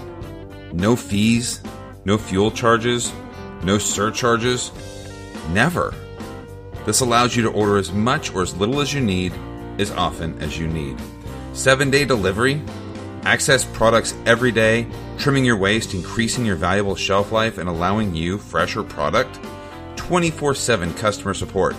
[0.73, 1.61] No fees,
[2.05, 3.11] no fuel charges,
[3.63, 4.71] no surcharges?
[5.49, 5.93] Never.
[6.85, 9.33] This allows you to order as much or as little as you need,
[9.79, 10.97] as often as you need.
[11.53, 12.61] Seven day delivery,
[13.23, 18.37] access products every day, trimming your waste, increasing your valuable shelf life, and allowing you
[18.37, 19.39] fresher product.
[19.95, 21.75] 24 7 customer support.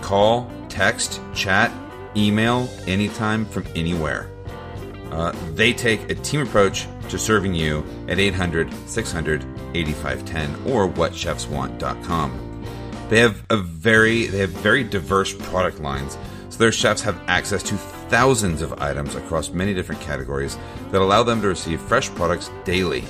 [0.00, 1.72] Call, text, chat,
[2.16, 4.30] email anytime from anywhere.
[5.10, 12.44] Uh, they take a team approach to serving you at 800 600 8510 or whatchefswant.com.
[13.08, 16.18] They have a very they have very diverse product lines,
[16.50, 17.76] so their chefs have access to
[18.08, 20.58] thousands of items across many different categories
[20.90, 23.04] that allow them to receive fresh products daily.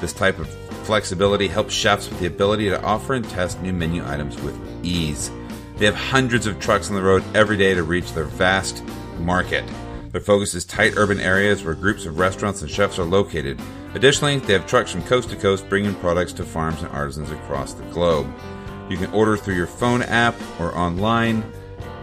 [0.00, 0.48] This type of
[0.84, 5.30] flexibility helps chefs with the ability to offer and test new menu items with ease.
[5.76, 8.82] They have hundreds of trucks on the road every day to reach their vast
[9.18, 9.64] market.
[10.10, 13.60] Their focus is tight urban areas where groups of restaurants and chefs are located.
[13.94, 17.72] Additionally, they have trucks from coast to coast bringing products to farms and artisans across
[17.72, 18.30] the globe.
[18.90, 21.42] You can order through your phone app or online.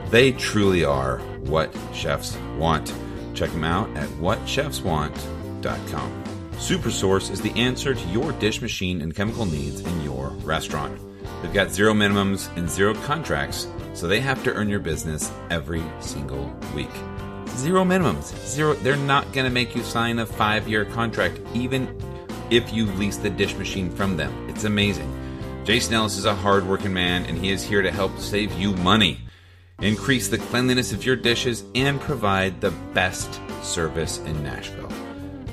[0.10, 2.93] They truly are what chefs want.
[3.36, 6.24] Check them out at whatchefswant.com.
[6.54, 11.00] Supersource is the answer to your dish machine and chemical needs in your restaurant.
[11.41, 15.84] They've got zero minimums and zero contracts, so they have to earn your business every
[16.02, 16.89] single week.
[17.50, 18.36] Zero minimums.
[18.45, 18.74] Zero.
[18.74, 21.95] They're not going to make you sign a five year contract, even
[22.50, 24.50] if you lease the dish machine from them.
[24.50, 25.15] It's amazing.
[25.65, 29.19] Jason Ellis is a hardworking man, and he is here to help save you money,
[29.82, 34.89] increase the cleanliness of your dishes, and provide the best service in Nashville.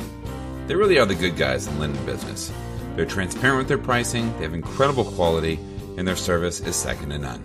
[0.66, 2.52] They really are the good guys in linen business.
[2.96, 5.60] They're transparent with their pricing, they have incredible quality,
[5.98, 7.44] and their service is second to none.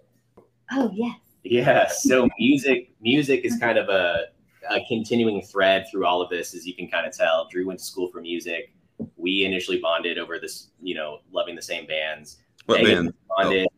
[0.71, 1.19] Oh yes.
[1.45, 1.89] Yeah.
[1.89, 4.27] So music, music is kind of a,
[4.71, 7.49] a continuing thread through all of this, as you can kind of tell.
[7.51, 8.73] Drew went to school for music.
[9.17, 12.39] We initially bonded over this, you know, loving the same bands.
[12.67, 13.15] What Megan band?
[13.29, 13.69] bonded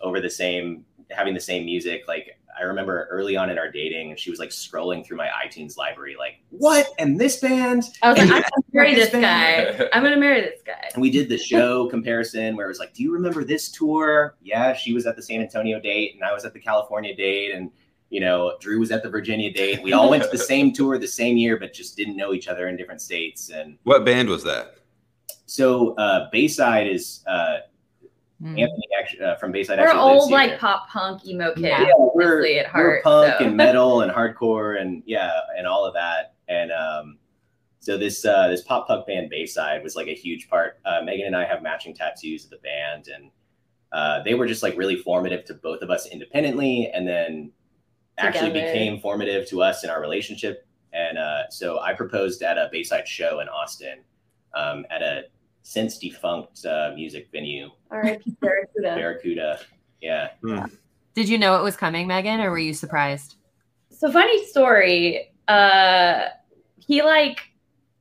[0.00, 2.04] over the same, having the same music.
[2.08, 5.28] Like I remember early on in our dating, and she was like scrolling through my
[5.44, 6.86] iTunes library, like, "What?
[6.98, 9.88] And this band?" I was like, I'm gonna marry this band?" guy.
[9.92, 10.90] I'm gonna marry this guy.
[10.92, 14.36] And we did the show comparison where it was like, do you remember this tour?
[14.42, 17.52] Yeah, she was at the San Antonio date and I was at the California date
[17.54, 17.70] and
[18.10, 19.82] you know, Drew was at the Virginia date.
[19.82, 22.46] We all went to the same tour the same year, but just didn't know each
[22.46, 23.50] other in different states.
[23.50, 24.76] And What band was that?
[25.46, 27.58] so uh Bayside is uh
[28.44, 28.58] Hmm.
[28.58, 32.34] Anthony actually uh, from Bayside We're actually old like pop punk emo kids, Yeah, we're,
[32.34, 33.44] honestly, at we're punk so.
[33.46, 36.34] and metal and hardcore and yeah and all of that.
[36.46, 37.16] And um
[37.80, 40.78] so this uh this pop punk band Bayside was like a huge part.
[40.84, 43.30] Uh megan and i have matching tattoos of the band and
[43.92, 47.50] uh they were just like really formative to both of us independently and then
[48.18, 50.66] actually became formative to us in our relationship.
[50.92, 54.00] And uh so i proposed at a Bayside show in austin
[54.54, 55.22] um at a
[55.64, 58.36] since defunct uh music venue R.I.P.
[58.40, 58.94] Barracuda.
[58.94, 59.58] barracuda
[60.00, 60.28] yeah
[61.14, 63.36] Did you know it was coming, Megan, or were you surprised?
[63.90, 65.32] So funny story.
[65.46, 66.26] Uh,
[66.76, 67.40] he like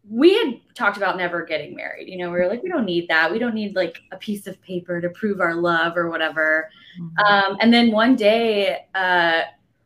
[0.10, 2.10] we had talked about never getting married.
[2.10, 3.32] You know, we were like, we don't need that.
[3.32, 6.69] We don't need like a piece of paper to prove our love or whatever.
[7.26, 9.43] Um, and then one day, uh,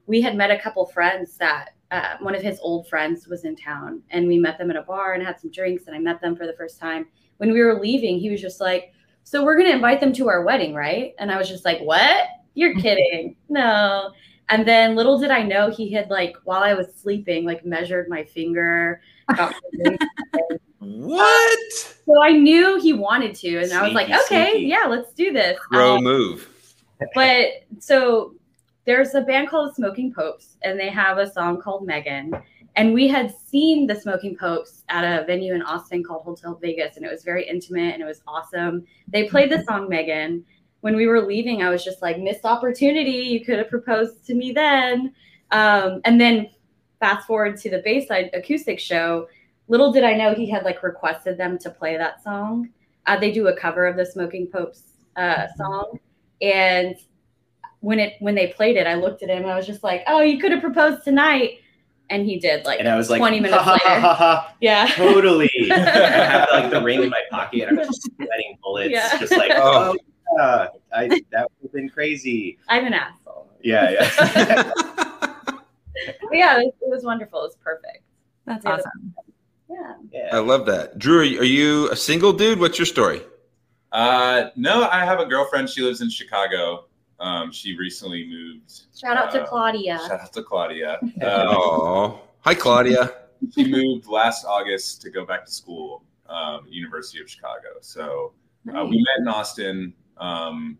[0.07, 3.55] we had met a couple friends that uh, one of his old friends was in
[3.55, 5.87] town, and we met them at a bar and had some drinks.
[5.87, 7.07] And I met them for the first time.
[7.37, 8.91] When we were leaving, he was just like,
[9.23, 12.27] "So we're gonna invite them to our wedding, right?" And I was just like, "What?
[12.55, 13.35] You're kidding?
[13.49, 14.11] No."
[14.49, 18.07] And then little did I know he had like while I was sleeping, like measured
[18.09, 19.01] my finger.
[19.29, 19.51] my.
[20.79, 21.59] What?
[22.05, 24.65] so I knew he wanted to, and I was like, okay, sneaky.
[24.67, 25.57] yeah, let's do this.
[25.69, 26.47] Pro Um, move.
[27.13, 27.47] but
[27.79, 28.35] so
[28.85, 32.31] there's a band called Smoking Popes, and they have a song called Megan.
[32.77, 36.95] And we had seen the Smoking Popes at a venue in Austin called Hotel Vegas,
[36.95, 38.85] and it was very intimate and it was awesome.
[39.07, 40.45] They played the song Megan.
[40.81, 43.09] When we were leaving, I was just like, missed opportunity.
[43.11, 45.11] You could have proposed to me then.
[45.49, 46.51] Um, and then
[46.99, 49.27] fast forward to the Bayside acoustic show.
[49.67, 52.69] Little did I know he had like requested them to play that song.
[53.07, 54.83] Uh, they do a cover of the Smoking Popes
[55.15, 55.99] uh, song,
[56.41, 56.95] and
[57.79, 59.45] when it when they played it, I looked at him.
[59.45, 61.59] I was just like, "Oh, you could have proposed tonight,"
[62.09, 62.65] and he did.
[62.65, 64.01] Like, And I was like, 20 minutes ha, ha, ha, later.
[64.01, 64.55] ha, ha.
[64.61, 65.51] yeah, totally.
[65.71, 67.67] I have like the ring in my pocket.
[67.69, 68.91] I'm just sweating bullets.
[68.91, 69.17] Yeah.
[69.19, 69.95] Just like, Oh.
[69.95, 72.57] oh, yeah, I, that would have been crazy.
[72.67, 73.49] I'm an asshole.
[73.63, 74.71] Yeah, yeah.
[76.21, 77.39] But yeah, it was, it was wonderful.
[77.41, 78.03] It was perfect.
[78.45, 78.71] That's Yeah.
[78.73, 79.13] awesome.
[79.69, 79.93] Yeah.
[80.13, 80.29] yeah.
[80.31, 80.97] I love that.
[80.99, 82.59] Drew, are you, are you a single dude?
[82.59, 83.21] What's your story?
[83.91, 85.69] Uh, no, I have a girlfriend.
[85.69, 86.85] She lives in Chicago.
[87.19, 88.71] Um, she recently moved.
[88.95, 89.97] Shout out to uh, Claudia.
[90.07, 90.99] Shout out to Claudia.
[91.03, 91.11] Um,
[91.49, 93.11] Oh, hi, Claudia.
[93.53, 97.69] she moved last August to go back to school, um, University of Chicago.
[97.81, 98.33] So
[98.75, 100.77] uh, we met in Austin um,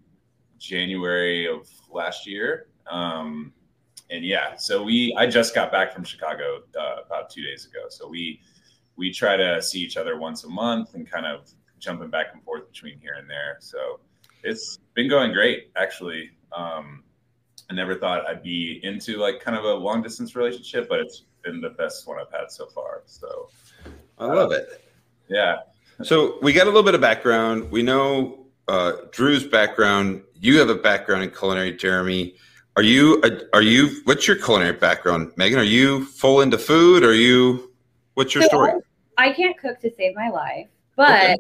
[0.60, 2.68] January of last year.
[2.90, 3.54] Um,
[4.10, 7.86] and yeah, so we I just got back from Chicago uh, about two days ago.
[7.90, 8.40] So we
[8.96, 12.44] we try to see each other once a month and kind of jumping back and
[12.44, 13.58] forth between here and there.
[13.60, 14.00] So
[14.48, 16.32] it's been going great actually.
[16.56, 17.04] Um,
[17.70, 21.24] I never thought I'd be into like kind of a long distance relationship, but it's
[21.44, 23.04] been the best one I've had so far.
[23.06, 23.50] So
[24.18, 24.82] I love it.
[25.28, 25.58] yeah,
[26.04, 27.70] So we got a little bit of background.
[27.70, 30.24] We know uh, Drew's background.
[30.34, 32.36] You have a background in culinary, Jeremy.
[32.78, 33.22] Are you?
[33.54, 34.02] Are you?
[34.06, 35.60] What's your culinary background, Megan?
[35.60, 37.04] Are you full into food?
[37.04, 37.72] Are you?
[38.14, 38.74] What's your So story?
[39.18, 41.36] I can't cook to save my life, but Okay.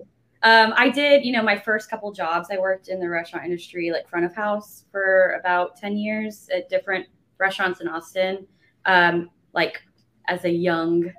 [0.48, 2.48] Um, I did, you know, my first couple jobs.
[2.50, 6.70] I worked in the restaurant industry, like front of house, for about 10 years at
[6.70, 7.06] different
[7.38, 8.48] restaurants in Austin,
[8.86, 9.82] um, like
[10.30, 11.12] as a young,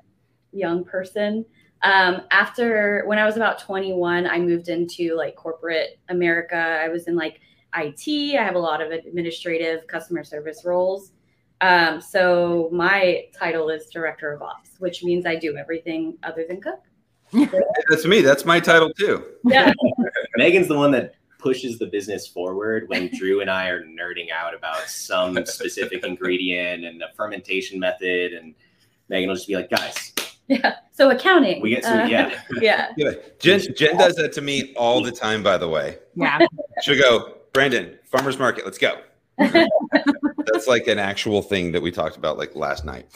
[0.53, 1.45] young person.
[1.83, 6.57] Um, after when I was about 21, I moved into like corporate America.
[6.57, 7.43] I was in like
[7.77, 11.12] IT, I have a lot of administrative customer service roles.
[11.61, 16.62] Um, so my title is director of ops, which means I do everything other than
[16.62, 16.81] cook.
[17.91, 18.21] That's me.
[18.23, 19.25] That's my title too.
[19.45, 19.73] Yeah.
[20.37, 24.55] Megan's the one that pushes the business forward when Drew and I are nerding out
[24.55, 28.33] about some specific ingredient and the fermentation method.
[28.33, 28.55] And
[29.09, 30.12] Megan will just be like, guys,
[30.49, 30.77] yeah.
[30.93, 31.61] So accounting.
[31.62, 32.41] we get uh, some, yeah.
[32.61, 32.93] yeah.
[32.97, 33.12] Yeah.
[33.38, 35.43] Jen, Jen does that to me all the time.
[35.43, 36.38] By the way, Yeah.
[36.83, 38.64] she'll go, Brandon, farmers market.
[38.64, 38.99] Let's go.
[39.38, 43.07] That's like an actual thing that we talked about like last night.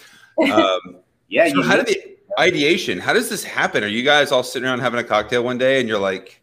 [0.52, 0.98] Um,
[1.28, 1.48] Yeah.
[1.48, 2.98] so how did the ideation?
[2.98, 3.84] How does this happen?
[3.84, 6.40] Are you guys all sitting around having a cocktail one day and you're like,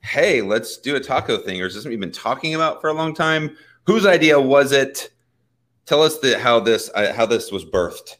[0.00, 2.88] "Hey, let's do a taco thing," or is this something you've been talking about for
[2.88, 3.56] a long time?
[3.84, 5.10] Whose idea was it?
[5.86, 8.16] Tell us the, how this uh, how this was birthed.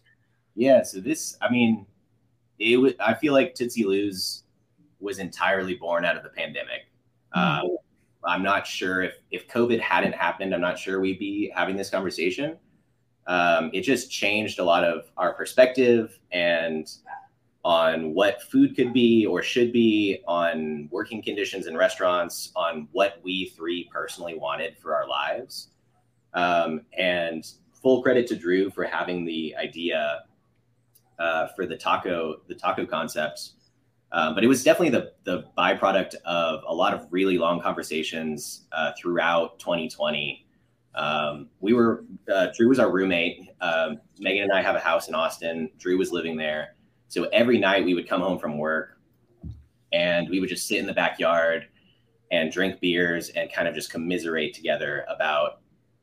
[0.54, 1.86] Yeah, so this, I mean,
[2.58, 2.76] it.
[2.78, 4.44] wa- I feel like Tootsie Lou's
[5.00, 6.90] was entirely born out of the pandemic.
[7.32, 7.62] Uh,
[8.24, 11.90] I'm not sure if if COVID hadn't happened, I'm not sure we'd be having this
[11.90, 12.56] conversation.
[13.28, 16.90] Um, it just changed a lot of our perspective and
[17.64, 23.20] on what food could be or should be, on working conditions in restaurants, on what
[23.22, 25.68] we three personally wanted for our lives.
[26.32, 27.46] Um, and
[27.82, 30.22] full credit to Drew for having the idea
[31.18, 33.50] uh, for the taco the taco concept.
[34.12, 38.66] Um, but it was definitely the the byproduct of a lot of really long conversations
[38.72, 40.46] uh, throughout 2020.
[40.98, 43.48] Um, we were uh, Drew was our roommate.
[43.60, 45.70] Um, Megan and I have a house in Austin.
[45.78, 46.74] Drew was living there,
[47.06, 48.98] so every night we would come home from work,
[49.92, 51.68] and we would just sit in the backyard
[52.30, 55.60] and drink beers and kind of just commiserate together about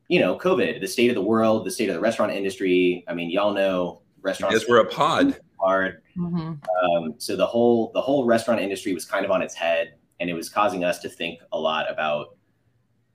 [0.08, 3.04] you know COVID, the state of the world, the state of the restaurant industry.
[3.08, 5.40] I mean, y'all know restaurants Because we're a pod.
[5.60, 6.02] hard.
[6.16, 9.96] hmm Um, so the whole the whole restaurant industry was kind of on its head,
[10.22, 12.38] and it was causing us to think a lot about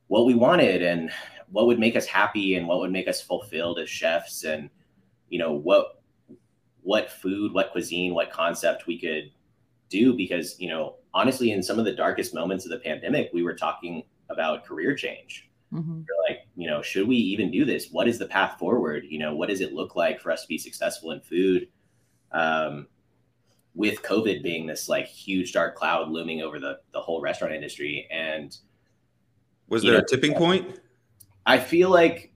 [0.09, 1.11] what we wanted and
[1.51, 4.71] what would make us happy and what would make us fulfilled as chefs, and
[5.29, 6.03] you know what
[6.83, 9.31] what food, what cuisine, what concept we could
[9.91, 13.43] do because, you know, honestly, in some of the darkest moments of the pandemic, we
[13.43, 15.51] were talking about career change.
[15.73, 15.99] Mhm.
[16.09, 17.91] We're like, you know, should we even do this?
[17.91, 19.05] What is the path forward?
[19.09, 21.69] You know, what does it look like for us to be successful in food?
[22.33, 22.87] Um,
[23.75, 28.09] with COVID being this like huge dark cloud looming over the the whole restaurant industry,
[28.11, 28.57] and
[29.69, 30.81] Was there know- a tipping point?
[31.47, 32.33] I feel like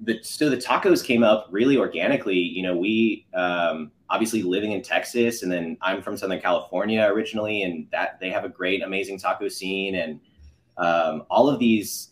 [0.00, 2.38] the so the tacos came up really organically.
[2.38, 7.62] You know, we um, obviously living in Texas, and then I'm from Southern California originally,
[7.62, 10.20] and that they have a great, amazing taco scene, and
[10.76, 12.10] um, all of these.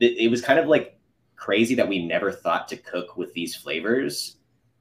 [0.00, 0.98] It it was kind of like
[1.36, 4.36] crazy that we never thought to cook with these flavors,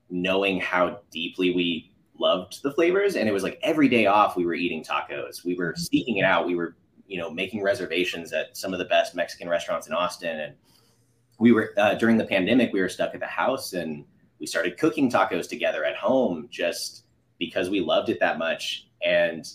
[0.10, 4.46] knowing how deeply we loved the flavors, and it was like every day off we
[4.46, 5.44] were eating tacos.
[5.44, 6.48] We were seeking it out.
[6.48, 6.76] We were
[7.08, 10.54] you know making reservations at some of the best Mexican restaurants in Austin, and
[11.39, 14.06] we were uh, during the pandemic we were stuck at the house and
[14.39, 17.06] we started cooking tacos together at home just
[17.39, 18.88] because we loved it that much.
[19.04, 19.49] And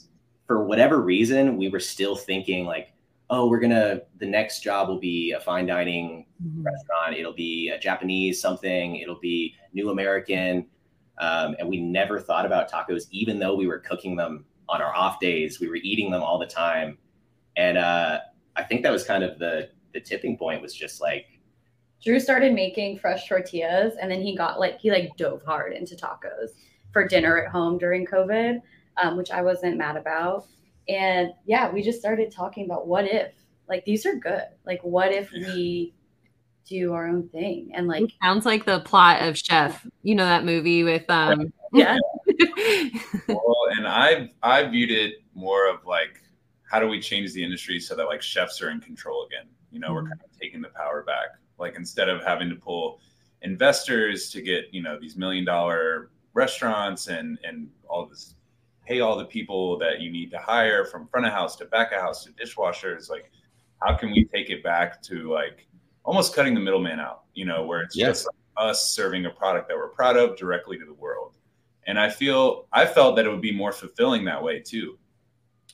[0.46, 2.92] for whatever reason we were still thinking like
[3.30, 6.64] oh we're gonna the next job will be a fine dining Mhm.
[6.64, 7.16] restaurant.
[7.16, 8.96] It'll be a japanese something.
[8.96, 10.66] It'll be new american.
[11.18, 14.94] Um, and we never thought about tacos even though we were cooking them on our
[14.94, 15.60] off days.
[15.60, 16.98] We were eating them all the time
[17.58, 18.20] and uh,
[18.56, 21.26] i think that was kind of the the tipping point was just like
[22.04, 25.96] Drew started making fresh tortillas and then he got like he like dove hard into
[25.96, 26.50] tacos
[26.92, 28.60] for dinner at home during COVID,
[29.02, 30.46] um, which I wasn't mad about.
[30.88, 33.32] And yeah, we just started talking about what if
[33.68, 34.44] like these are good.
[34.64, 35.94] Like what if we
[36.66, 39.86] do our own thing and like Sounds like the plot of Chef.
[40.02, 41.96] You know that movie with um yeah.
[43.28, 46.22] well, and I've I viewed it more of like
[46.70, 49.46] how do we change the industry so that like chefs are in control again?
[49.70, 50.10] You know, we're mm-hmm.
[50.10, 51.28] kind of taking the power back.
[51.58, 53.00] Like instead of having to pull
[53.42, 58.34] investors to get you know these million dollar restaurants and and all this
[58.84, 61.92] pay all the people that you need to hire from front of house to back
[61.92, 63.30] of house to dishwashers like
[63.80, 65.68] how can we take it back to like
[66.04, 68.08] almost cutting the middleman out you know where it's Yeah.
[68.08, 71.36] just like us serving a product that we're proud of directly to the world
[71.86, 74.98] and i feel i felt that it would be more fulfilling that way too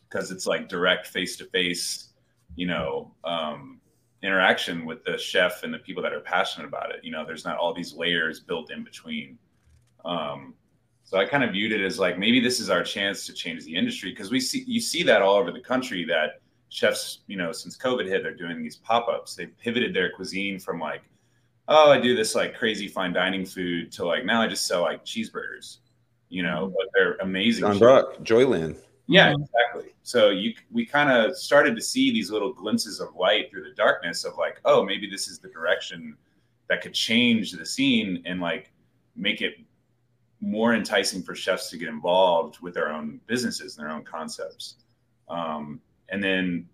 [0.08, 2.10] because it's like direct face to face
[2.56, 3.80] you know um,
[4.22, 7.24] interaction with the chef and the people that are passionate about it you know?
[7.26, 9.38] There's not all these layers built in between.
[10.04, 10.54] Um,
[11.06, 13.64] so i kind of viewed it as like maybe this is our chance to change
[13.64, 16.40] the industry because we see you see that all over the country that
[16.70, 19.34] chefs you know since covid hit they're doing these pop-ups.
[19.34, 21.02] They pivoted their cuisine from like
[21.68, 24.80] oh i do this like crazy fine dining food to like now i just sell
[24.82, 25.78] like cheeseburgers
[26.34, 26.72] you know?
[26.76, 27.64] But they're amazing.
[27.64, 27.78] Sean.
[27.78, 28.76] Brock, Joyland.
[29.06, 29.94] Yeah, exactly.
[30.02, 33.74] So you we kind of started to see these little glimpses of light through the
[33.74, 36.16] darkness of like, oh, maybe this is the direction
[36.68, 38.72] that could change the scene and like
[39.16, 39.54] make it
[40.40, 44.76] more enticing for chefs to get involved with their own businesses and their own concepts.
[45.28, 45.80] Um,
[46.10, 46.68] and then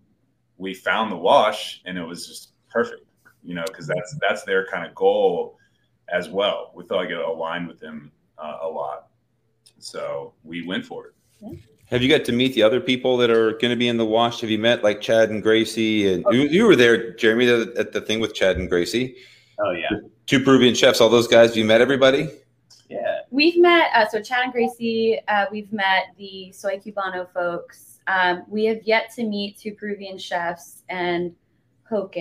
[0.56, 3.04] we found the wash, and it was just perfect,
[3.42, 5.56] you know, because that's that's their kind of goal
[6.12, 6.72] as well.
[6.74, 9.08] We felt like it aligned with them uh, a lot,
[9.78, 11.14] so we went for it.
[11.91, 14.07] Have you got to meet the other people that are going to be in the
[14.07, 14.41] wash?
[14.43, 16.12] Have you met like Chad and Gracie?
[16.12, 19.16] And you, you were there, Jeremy, at at the thing with Chad and Gracie,
[19.59, 19.88] oh yeah
[20.30, 21.01] two Peruvian chefs.
[21.01, 21.51] All those guys.
[21.51, 22.30] Have you met everybody?
[22.88, 27.99] yeah We've met, uh, so Chad and Gracie, uh, we've met the Soy Cubano folks.
[28.07, 31.34] Um, we have yet to meet two Peruvian chefs and
[31.88, 32.16] Poke.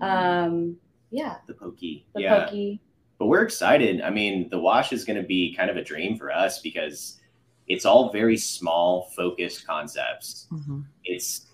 [0.00, 0.76] Um,
[1.10, 2.80] yeah, the pokey the yeah Poke.
[3.18, 4.00] but we're excited.
[4.00, 7.17] I mean, the wash is going to be kind of a dream for us because
[7.68, 10.46] it's all very small, focused concepts.
[10.52, 10.84] Mhm.
[11.04, 11.46] It's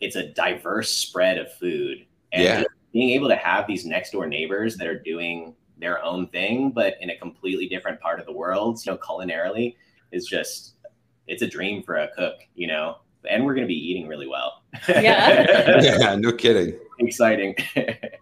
[0.00, 2.64] it's a diverse spread of food, and Yeah.
[2.92, 6.96] being able to have these next door neighbors that are doing their own thing, but
[7.00, 9.76] in a completely different part of the world, you know, culinarily,
[10.10, 10.74] is just
[11.28, 12.98] it's a dream for a cook, you know.
[13.30, 14.64] And we're going to be eating really well.
[14.88, 15.80] Yeah.
[16.00, 16.76] yeah, no kidding.
[16.98, 17.54] exciting.
[17.76, 18.18] but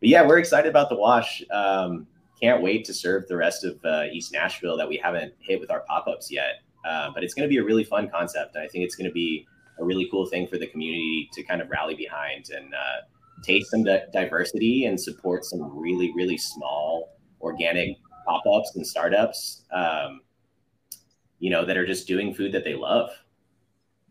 [0.00, 1.42] yeah, we're excited about the wash.
[1.50, 2.06] Um,
[2.40, 5.70] can't wait to serve the rest of uh, East Nashville that we haven't hit with
[5.70, 6.62] our pop ups yet.
[6.84, 9.08] Uh, but it's going to be a really fun concept, and I think it's going
[9.08, 9.46] to be
[9.78, 13.06] a really cool thing for the community to kind of rally behind and uh,
[13.42, 19.64] taste some di- diversity and support some really, really small organic pop ups and startups.
[19.72, 20.20] Um,
[21.38, 23.10] you know that are just doing food that they love.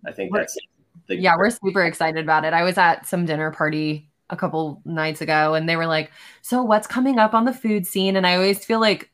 [0.05, 0.55] I think that's
[1.07, 2.53] the yeah, we're super excited about it.
[2.53, 6.11] I was at some dinner party a couple nights ago and they were like,
[6.41, 8.15] So what's coming up on the food scene?
[8.15, 9.09] And I always feel like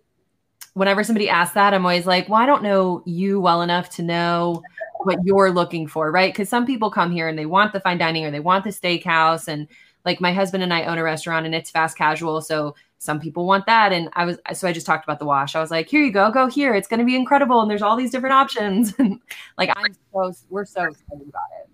[0.73, 4.03] whenever somebody asks that, I'm always like, Well, I don't know you well enough to
[4.03, 4.63] know
[5.01, 6.33] what you're looking for, right?
[6.33, 8.71] Because some people come here and they want the fine dining or they want the
[8.71, 9.47] steakhouse.
[9.47, 9.67] And
[10.05, 12.41] like my husband and I own a restaurant and it's fast casual.
[12.41, 13.93] So some people want that.
[13.93, 15.55] And I was, so I just talked about the wash.
[15.55, 16.73] I was like, here you go, go here.
[16.73, 17.61] It's going to be incredible.
[17.61, 18.93] And there's all these different options.
[18.99, 19.19] And
[19.57, 21.69] like, I'm so, we're so excited about it.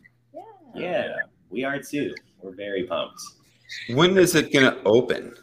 [0.74, 0.82] Yeah.
[0.82, 1.16] Yeah,
[1.50, 2.14] we are too.
[2.56, 3.22] We're very pumped.
[3.90, 5.36] When is it going to open?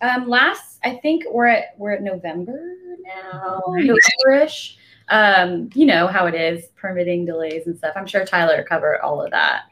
[0.00, 2.60] Um, last I think we're at we're at November
[3.04, 4.78] now, November-ish.
[5.08, 7.94] Um, you know how it is, permitting delays and stuff.
[7.96, 9.62] I'm sure Tyler covered all of that.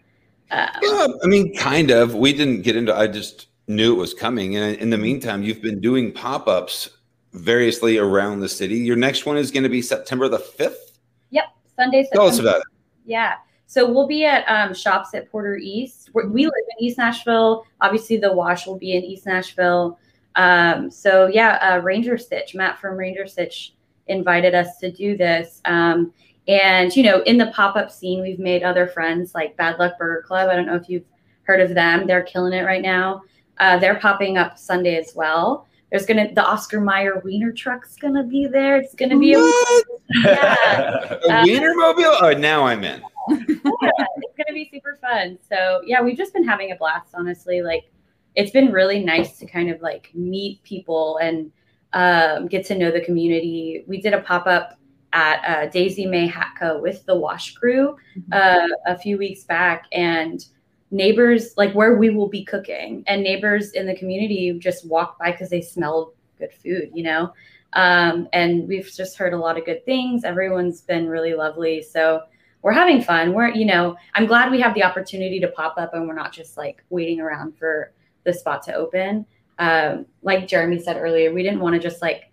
[0.51, 2.15] Um, Yeah, I mean, kind of.
[2.15, 2.95] We didn't get into.
[2.95, 6.91] I just knew it was coming, and in the meantime, you've been doing pop ups
[7.33, 8.77] variously around the city.
[8.77, 10.99] Your next one is going to be September the fifth.
[11.31, 11.47] yep,
[11.77, 12.07] Sunday.
[12.13, 12.67] Tell us about it.
[13.05, 13.35] Yeah.
[13.73, 16.11] So we'll be at um, shops at Porter East.
[16.13, 17.65] We're, we live in East Nashville.
[17.81, 19.99] Obviously, the wash will be in East Nashville.
[20.37, 23.73] Um, so yeah, uh, Ranger Stitch, Matt from Ranger Stitch
[24.09, 25.63] invited us to do this.
[25.65, 26.13] Um,
[26.49, 30.21] and you know, in the pop-up scene, we've made other friends like Bad Luck Burger
[30.21, 30.51] Club.
[30.51, 31.07] I don't know if you've
[31.45, 32.07] heard of them.
[32.07, 33.23] They're killing it right now.
[33.57, 35.67] Uh, they're popping up Sunday as well.
[35.91, 38.77] There's gonna the Oscar Mayer Wiener truck's gonna be there.
[38.77, 39.85] It's gonna be a What?
[40.25, 40.57] yeah.
[41.23, 42.17] A Uh, Wienermobile?
[42.21, 43.03] Oh, now I'm in.
[43.31, 45.39] Yeah, it's gonna be super fun.
[45.49, 47.63] So yeah, we've just been having a blast, honestly.
[47.63, 47.91] Like
[48.35, 51.53] it's been really nice to kind of like meet people and
[51.93, 53.85] um, get to know the community.
[53.87, 54.79] We did a pop up
[55.13, 57.97] at uh, Daisy May Hatco with the Wash Crew
[58.33, 60.45] uh, a few weeks back, and
[60.91, 65.33] neighbors like where we will be cooking, and neighbors in the community just walk by
[65.33, 67.33] because they smelled good food, you know.
[67.75, 70.25] Um, and we've just heard a lot of good things.
[70.25, 71.83] Everyone's been really lovely.
[71.83, 72.23] So
[72.63, 73.35] we're having fun.
[73.35, 76.33] We're, you know, I'm glad we have the opportunity to pop up and we're not
[76.33, 77.93] just like waiting around for
[78.25, 79.27] the spot to open.
[79.59, 82.31] Um, like Jeremy said earlier, we didn't want to just like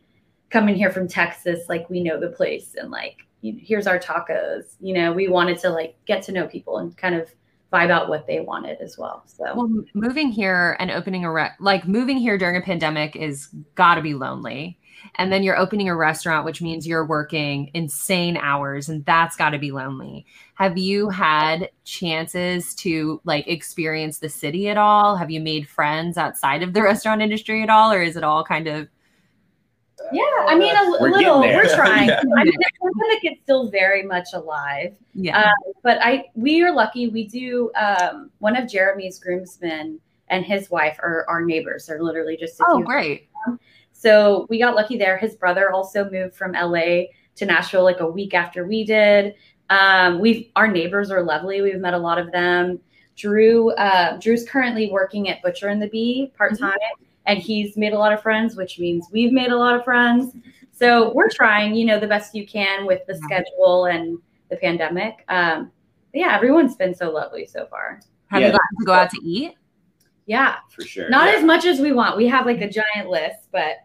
[0.50, 4.76] come in here from Texas, like we know the place and like, here's our tacos.
[4.80, 7.34] You know, we wanted to like get to know people and kind of
[7.72, 9.24] vibe out what they wanted as well.
[9.26, 13.96] So Well, moving here and opening a like moving here during a pandemic is got
[13.96, 14.79] to be lonely.
[15.16, 19.52] And then you're opening a restaurant, which means you're working insane hours, and that's got
[19.52, 20.26] to be lonely.
[20.56, 25.16] Have you had chances to like experience the city at all?
[25.16, 28.44] Have you made friends outside of the restaurant industry at all, or is it all
[28.44, 28.88] kind of
[30.12, 32.08] yeah, I mean, a, We're little, we're trying.
[32.10, 32.22] Yeah.
[32.38, 34.96] I mean, the pandemic is still very much alive.
[35.14, 35.40] yeah?
[35.40, 37.10] Uh, but I we are lucky.
[37.10, 41.86] We do um, one of Jeremy's groomsmen and his wife are our neighbors.
[41.86, 43.30] They're literally just a oh, few- great.
[44.00, 45.18] So we got lucky there.
[45.18, 49.36] His brother also moved from LA to Nashville like a week after we did.
[49.70, 51.62] Um, we've our neighbors are lovely.
[51.62, 52.80] We've met a lot of them.
[53.18, 56.78] Drew uh, Drew's currently working at Butcher and the Bee part time,
[57.26, 60.34] and he's made a lot of friends, which means we've made a lot of friends.
[60.72, 63.20] So we're trying, you know, the best you can with the Yeah.
[63.42, 64.18] schedule and
[64.50, 65.26] the pandemic.
[65.28, 65.74] Um,
[66.14, 68.00] yeah, everyone's been so lovely so far.
[68.28, 68.48] Have Yeah.
[68.48, 69.56] you gotten to go out to eat?
[70.26, 71.10] Yeah, For sure.
[71.10, 71.36] not Yeah.
[71.40, 72.16] as much as we want.
[72.16, 73.80] We have like a giant list, but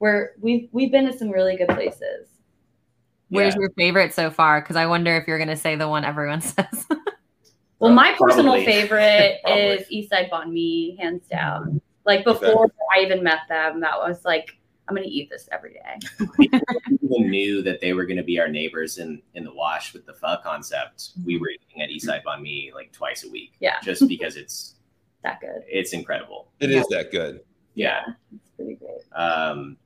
[0.00, 2.28] we're we've we've been to some really good places.
[3.30, 3.60] Where's Yeah.
[3.60, 4.60] your favorite so far?
[4.60, 6.86] Because I wonder if you're going to say the one everyone says.
[7.78, 8.34] Well, my Probably.
[8.34, 11.80] personal favorite is Eastside Banh Mi, hands down.
[12.06, 14.56] Like before I even met them, that was like
[14.88, 16.28] I'm gonna eat this every day.
[17.02, 20.06] even knew that they were going to be our neighbors in in the wash with
[20.06, 21.10] the pho concept.
[21.26, 23.52] We were eating at Eastside Banh Mi like twice a week.
[23.60, 23.76] Yeah.
[23.82, 24.76] Just because it's
[25.22, 25.62] That good.
[25.68, 26.48] it's incredible.
[26.60, 27.40] It is that good.
[27.74, 28.00] Yeah.
[28.34, 29.02] It's pretty great.
[29.14, 29.76] Um,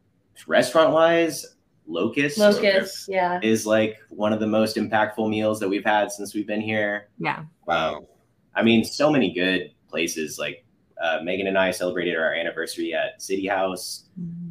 [0.47, 1.47] restaurant wise,
[1.87, 3.41] Locust, Locust, yeah.
[3.43, 7.09] is like one of the most impactful meals that we've had since we've been here.
[7.19, 7.45] yeah.
[7.67, 8.07] Wow.
[8.55, 10.39] I mean, so many good places.
[10.39, 10.65] Like
[11.03, 14.05] uh, Megan and I celebrated our anniversary at City House.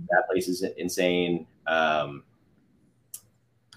[0.09, 1.45] That place is insane.
[1.67, 2.23] Um,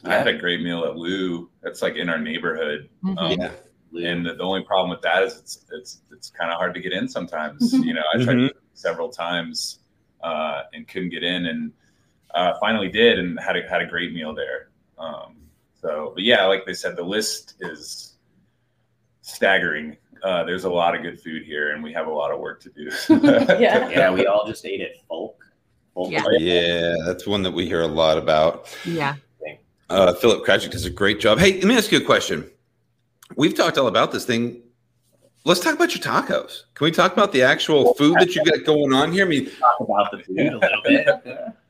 [0.05, 1.51] I had a great meal at Lou.
[1.63, 2.89] That's like in our neighborhood.
[3.05, 3.19] Mhm.
[3.19, 3.51] Um, Yeah.
[3.97, 6.81] And the, the only problem with that is it's it's it's kind of hard to
[6.81, 7.73] get in sometimes.
[7.73, 8.51] you know, I tried Mhm.
[8.73, 9.81] several times
[10.23, 11.73] uh, and couldn't get in, and
[12.33, 14.69] uh, finally did, and had a had a great meal there.
[14.99, 15.37] Um,
[15.81, 18.15] so, but yeah, like they said, the list is
[19.23, 19.97] staggering.
[20.23, 22.61] Uh, there's a lot of good food here, and we have a lot of work
[22.63, 22.91] to do.
[23.61, 23.89] Yeah.
[23.91, 25.45] yeah, we all just ate at Folk.
[25.93, 26.25] Folk Yeah.
[26.39, 28.75] Yeah, that's one that we hear a lot about.
[28.85, 29.17] Yeah.
[29.91, 31.39] Uh, Philip Krajeck does a great job.
[31.39, 32.51] Hey, let me ask you a question.
[33.37, 34.63] We've talked all about this thing.
[35.47, 36.63] Let's talk about your tacos.
[36.73, 39.27] Can we talk about the actual food that you got going on here?
[39.27, 41.07] I mean, talk about the food a little bit.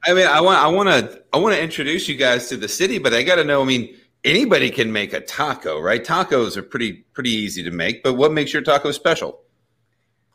[0.04, 2.68] I mean, I want, I want to, I want to introduce you guys to the
[2.68, 3.62] city, but I got to know.
[3.62, 6.04] I mean, anybody can make a taco, right?
[6.04, 8.04] Tacos are pretty, pretty easy to make.
[8.04, 9.40] But what makes your taco special?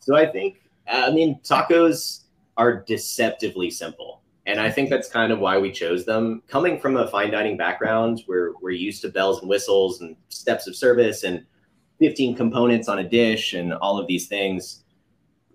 [0.01, 0.57] So I think,
[0.91, 2.23] uh, I mean, tacos
[2.57, 4.21] are deceptively simple.
[4.47, 6.43] And I think that's kind of why we chose them.
[6.49, 10.67] Coming from a fine dining background, where we're used to bells and whistles and steps
[10.67, 11.45] of service and
[11.99, 14.83] 15 components on a dish and all of these things.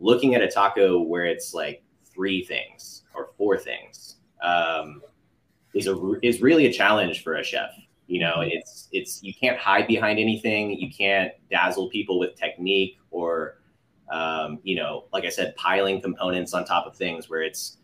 [0.01, 1.83] looking at a taco where it's like
[2.13, 5.03] three things or four things um,
[5.75, 7.71] is a is really a challenge for a chef.
[8.07, 10.73] You know, it's it's you can't hide behind anything.
[10.73, 13.59] You can't dazzle people with technique or
[14.11, 17.79] um, you know, like I said, piling components on top of things where it's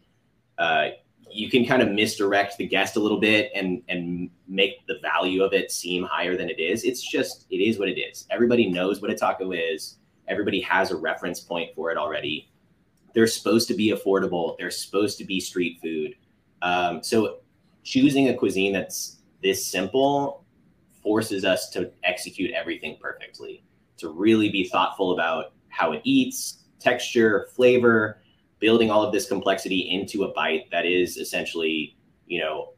[0.58, 0.90] uh,
[1.32, 5.42] you can kind of misdirect the guest a little bit and and make the value
[5.42, 6.84] of it seem higher than it is.
[6.84, 8.26] It's just it is what it is.
[8.30, 9.98] Everybody knows what a taco is.
[10.28, 12.50] Everybody has a reference point for it already.
[13.14, 14.56] They're supposed to be affordable.
[14.58, 16.14] They're supposed to be street food.
[16.62, 17.38] Um, so
[17.82, 20.44] choosing a cuisine that's this simple
[21.02, 23.64] forces us to execute everything perfectly.
[23.98, 28.22] To really be thoughtful about how it eats, texture, flavor,
[28.60, 31.96] building all of this complexity into a bite that is essentially,
[32.26, 32.74] you know,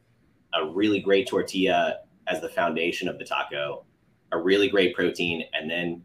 [0.55, 3.85] a really great tortilla as the foundation of the taco,
[4.31, 6.03] a really great protein, and then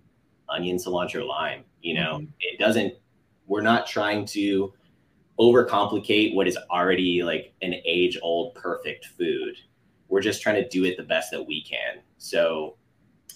[0.49, 1.63] onion, cilantro, lime.
[1.81, 2.31] You know, mm-hmm.
[2.39, 2.95] it doesn't,
[3.45, 4.73] we're not trying to
[5.39, 9.55] overcomplicate what is already like an age old perfect food.
[10.09, 12.01] We're just trying to do it the best that we can.
[12.17, 12.77] So,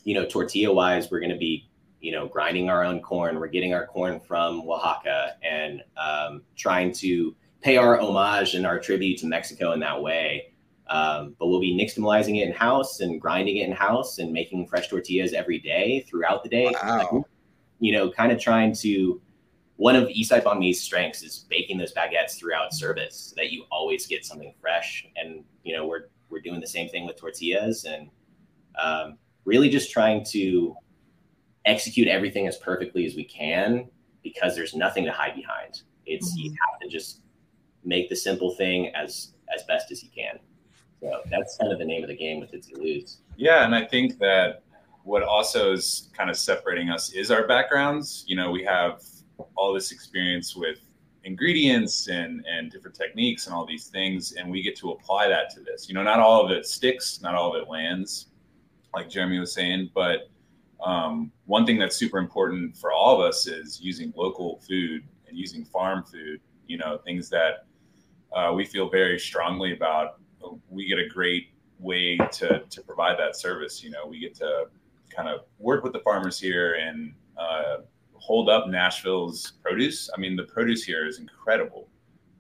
[0.04, 1.70] you know, tortilla wise, we're going to be
[2.02, 3.40] you know, grinding our own corn.
[3.40, 8.80] We're getting our corn from Oaxaca and um, trying to pay our homage and our
[8.80, 10.52] tribute to Mexico in that way.
[10.88, 14.68] Um, but we'll be nixtamalizing it in house and grinding it in house and making
[14.68, 16.74] fresh tortillas every day throughout the day.
[16.84, 17.24] Wow.
[17.80, 19.22] You know, kind of trying to.
[19.78, 23.64] One of Eastside Banh Mi's strengths is baking those baguettes throughout service so that you
[23.72, 25.08] always get something fresh.
[25.16, 28.10] And you know, we're we're doing the same thing with tortillas and
[28.80, 30.76] um, really just trying to
[31.66, 33.88] execute everything as perfectly as we can
[34.24, 35.82] because there's nothing to hide behind.
[36.06, 36.40] It's mm-hmm.
[36.40, 37.22] you have to just
[37.84, 40.40] make the simple thing as as best as you can.
[41.02, 43.18] So that's kind of the name of the game with Tootsie Lou's.
[43.36, 44.64] Yeah, and I think that
[45.04, 48.24] what also is kind of separating us is our backgrounds.
[48.28, 49.02] You know, we have
[49.56, 50.80] all this experience with
[51.24, 55.50] ingredients and and different techniques and all these things, and we get to apply that
[55.52, 55.88] to this.
[55.88, 58.28] You know, not all of it sticks, not all of it lands,
[58.94, 60.30] like Jeremy was saying, but
[60.84, 65.38] um, one thing that's super important for all of us is using local food and
[65.38, 66.40] using farm food.
[66.68, 67.66] You know, things that
[68.36, 70.20] uh, we feel very strongly about.
[70.70, 73.84] We get a great way to to provide that service.
[73.84, 74.66] You know, we get to
[75.10, 77.78] kind of work with the farmers here and uh,
[78.14, 80.10] hold up Nashville's produce.
[80.16, 81.90] I mean, the produce here is incredible.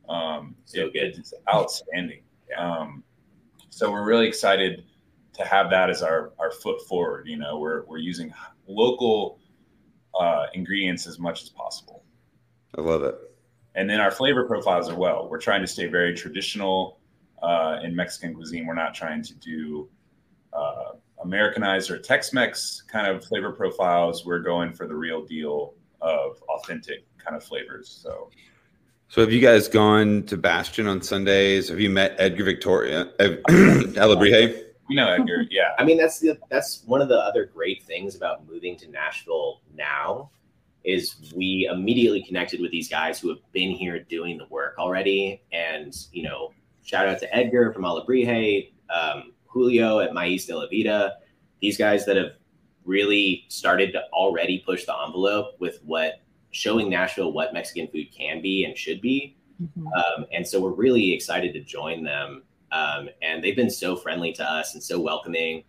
[0.07, 2.21] Um, so it, it's outstanding.
[2.57, 3.01] Um,
[3.69, 4.83] so we're really excited
[5.33, 7.27] to have that as our our foot forward.
[7.27, 8.33] You know, we're we're using
[8.67, 9.39] local
[10.19, 12.03] uh, ingredients as much as possible.
[12.77, 13.15] I love it.
[13.75, 15.27] And then our flavor profiles as well.
[15.29, 16.99] We're trying to stay very traditional
[17.41, 18.65] uh, in Mexican cuisine.
[18.65, 19.89] We're not trying to do
[20.53, 24.25] uh, Americanized or Tex-Mex kind of flavor profiles.
[24.25, 27.89] We're going for the real deal of authentic kind of flavors.
[28.03, 28.29] So.
[29.07, 31.67] So have you guys gone to Bastion on Sundays?
[31.67, 34.63] Have you met Edgar Victoria, Alebrije?
[34.91, 35.73] You know Edgar, yeah.
[35.79, 39.61] I mean, that's the that's one of the other great things about moving to Nashville
[39.73, 40.31] now
[40.83, 45.41] is we immediately connected with these guys who have been here doing the work already.
[45.51, 50.67] And, you know, shout out to Edgar from Alebrije, um, Julio at Maíz de la
[50.67, 51.17] Vida,
[51.61, 52.31] these guys that have
[52.83, 58.41] really started to already push the envelope with what showing Nashville what Mexican food can
[58.41, 59.37] be and should be.
[59.61, 59.87] Mm-hmm.
[59.87, 64.33] Um, and so we're really excited to join them um, and they've been so friendly
[64.33, 65.63] to us and so welcoming.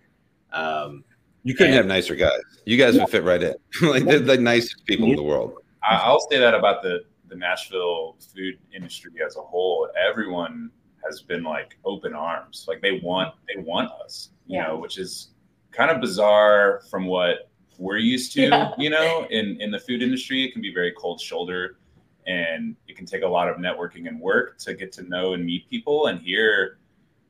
[0.52, 1.04] Um,
[1.44, 2.40] you couldn't and, have nicer guys.
[2.64, 3.02] You guys yeah.
[3.02, 3.54] would fit right in.
[3.82, 5.54] like they're the nicest people in the world.
[5.88, 9.88] I'll say that about the the Nashville food industry as a whole.
[10.08, 10.70] Everyone
[11.04, 12.66] has been like open arms.
[12.68, 14.68] Like they want they want us, you yeah.
[14.68, 15.30] know, which is
[15.72, 18.72] kind of bizarre from what we're used to, yeah.
[18.78, 20.44] you know, in in the food industry.
[20.44, 21.78] It can be very cold shoulder
[22.26, 25.44] and it can take a lot of networking and work to get to know and
[25.44, 26.06] meet people.
[26.06, 26.78] And here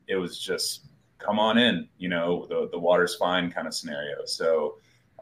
[0.07, 0.85] it was just
[1.19, 4.17] come on in, you know, the, the water's fine kind of scenario.
[4.25, 4.75] So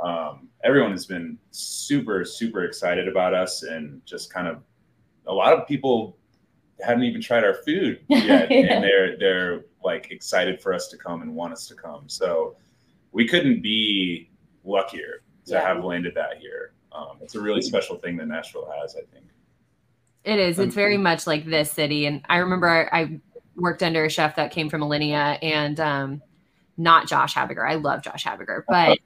[0.04, 4.64] um, everyone has been super, super excited about us and just kind of
[5.28, 6.18] a lot of people
[6.84, 8.50] hadn't even tried our food yet.
[8.50, 8.58] yeah.
[8.58, 12.04] And they're, they're like excited for us to come and want us to come.
[12.08, 12.56] So
[13.12, 14.30] we couldn't be
[14.64, 15.62] luckier to yeah.
[15.62, 16.74] have landed that here.
[16.92, 19.26] Um, it's a really special thing that Nashville has, I think.
[20.24, 20.60] It is.
[20.60, 22.06] It's very much like this city.
[22.06, 23.20] And I remember I
[23.62, 26.22] worked under a chef that came from Alinea and um,
[26.78, 27.68] not Josh Habiger.
[27.68, 29.00] I love Josh Habiger, but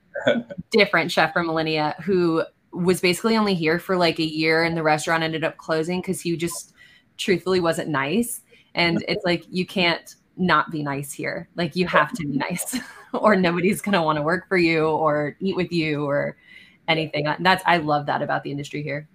[0.71, 4.83] different chef from Alinea who was basically only here for like a year and the
[4.83, 6.73] restaurant ended up closing because he just
[7.17, 8.41] truthfully wasn't nice.
[8.73, 11.47] And it's like, you can't not be nice here.
[11.55, 12.77] Like, you have to be nice
[13.13, 16.35] or nobody's going to want to work for you or eat with you or
[16.89, 17.27] anything.
[17.39, 19.07] That's, I love that about the industry here.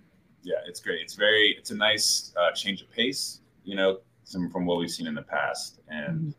[0.42, 1.00] yeah, it's great.
[1.02, 3.98] It's very, it's a nice uh, change of pace, you know,
[4.30, 5.80] some from what we've seen in the past.
[5.88, 6.34] And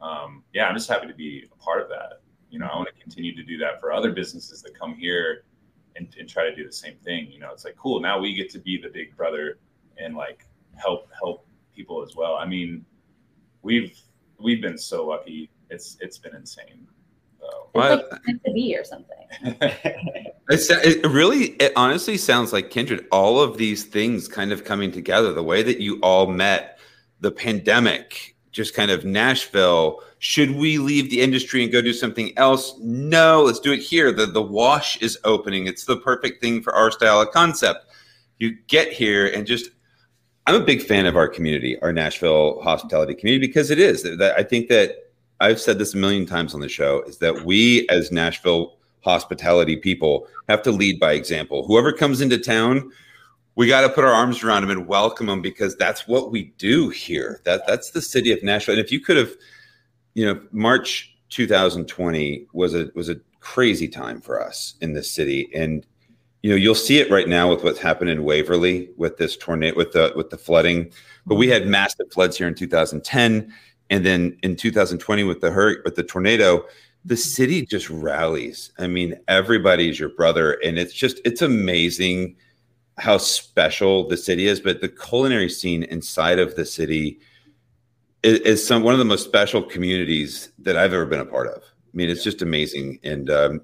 [0.00, 2.20] um, yeah, I'm just happy to be a part of that.
[2.50, 5.44] You know, I want to continue to do that for other businesses that come here
[5.96, 7.30] and, and try to do the same thing.
[7.30, 8.00] You know, it's like cool.
[8.00, 9.58] Now we get to be the big brother
[9.98, 12.36] and like help help people as well.
[12.36, 12.84] I mean,
[13.62, 14.00] we've
[14.38, 15.50] we've been so lucky.
[15.70, 16.86] It's it's been insane.
[17.40, 17.68] So.
[17.74, 19.26] It's like meant to be or something.
[20.50, 23.06] It's, it really, it honestly sounds like kindred.
[23.10, 25.32] All of these things kind of coming together.
[25.32, 26.73] The way that you all met,
[27.20, 30.00] the pandemic, just kind of Nashville.
[30.18, 32.74] Should we leave the industry and go do something else?
[32.80, 34.12] No, let's do it here.
[34.12, 35.66] The the wash is opening.
[35.66, 37.86] It's the perfect thing for our style of concept.
[38.38, 39.70] You get here and just.
[40.46, 44.06] I'm a big fan of our community, our Nashville hospitality community, because it is.
[44.20, 45.10] I think that
[45.40, 49.76] I've said this a million times on the show is that we as Nashville hospitality
[49.76, 51.66] people have to lead by example.
[51.66, 52.90] Whoever comes into town,
[53.56, 56.52] we got to put our arms around them and welcome them because that's what we
[56.58, 57.40] do here.
[57.44, 58.76] That that's the city of Nashville.
[58.76, 59.32] And if you could have,
[60.14, 65.50] you know, March 2020 was a was a crazy time for us in this city,
[65.54, 65.86] and
[66.42, 69.76] you know you'll see it right now with what's happened in Waverly with this tornado
[69.76, 70.92] with the with the flooding.
[71.26, 73.52] But we had massive floods here in 2010,
[73.90, 76.64] and then in 2020 with the hurricane with the tornado
[77.06, 78.72] the city just rallies.
[78.78, 82.36] I mean, everybody's your brother, and it's just it's amazing
[82.98, 84.60] how special the city is.
[84.60, 87.20] But the culinary scene inside of the city
[88.22, 91.48] is, is some one of the most special communities that I've ever been a part
[91.48, 91.62] of.
[91.62, 93.60] I mean, it's just amazing, and um,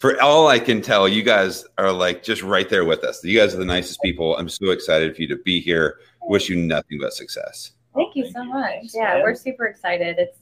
[0.00, 3.22] for all I can tell, you guys are like just right there with us.
[3.24, 4.36] You guys are the nicest people.
[4.36, 5.98] I'm so excited for you to be here.
[6.22, 7.72] Wish you nothing but success.
[7.94, 8.90] Thank you so much.
[8.94, 10.18] Yeah, we're super excited.
[10.18, 10.38] It's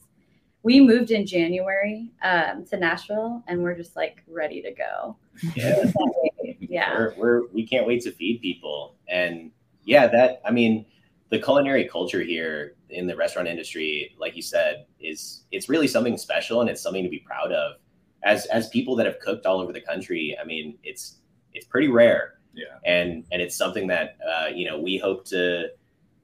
[0.63, 5.17] we moved in January um, to Nashville, and we're just like ready to go.
[5.55, 5.91] Yeah,
[6.69, 6.95] yeah.
[6.97, 9.51] We're, we're we can't wait to feed people, and
[9.83, 10.85] yeah, that I mean,
[11.29, 16.17] the culinary culture here in the restaurant industry, like you said, is it's really something
[16.17, 17.77] special, and it's something to be proud of.
[18.23, 21.17] As as people that have cooked all over the country, I mean, it's
[21.53, 22.65] it's pretty rare, Yeah.
[22.85, 25.69] and and it's something that uh, you know we hope to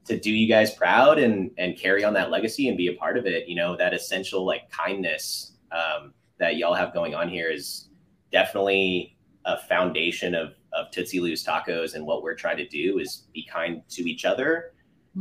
[0.05, 3.17] to do you guys proud and and carry on that legacy and be a part
[3.17, 3.47] of it.
[3.47, 7.89] You know, that essential like kindness um, that y'all have going on here is
[8.31, 9.14] definitely
[9.45, 11.95] a foundation of of Tootsie Lou's Tacos.
[11.95, 14.73] And what we're trying to do is be kind to each other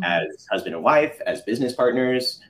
[0.02, 2.40] as husband and wife, as business partners.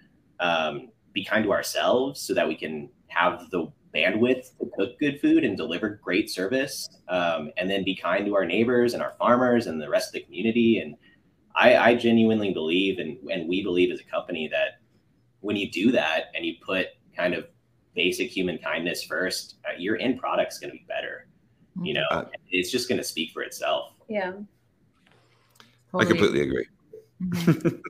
[0.40, 5.20] Um, be kind to ourselves so that we can have the bandwidth to cook good
[5.20, 6.88] food and deliver great service.
[7.08, 10.14] Um, and then be kind to our neighbors and our farmers and the rest of
[10.14, 10.80] the community.
[10.80, 10.96] And
[11.54, 14.80] I, I genuinely believe, and, and we believe as a company, that
[15.40, 17.46] when you do that and you put kind of
[17.94, 21.03] basic human kindness first, uh, your end product's going to be better.
[21.82, 23.92] You know, Uh, it's just going to speak for itself.
[24.08, 24.32] Yeah.
[25.94, 26.66] I completely agree.
[27.22, 27.80] Mhm.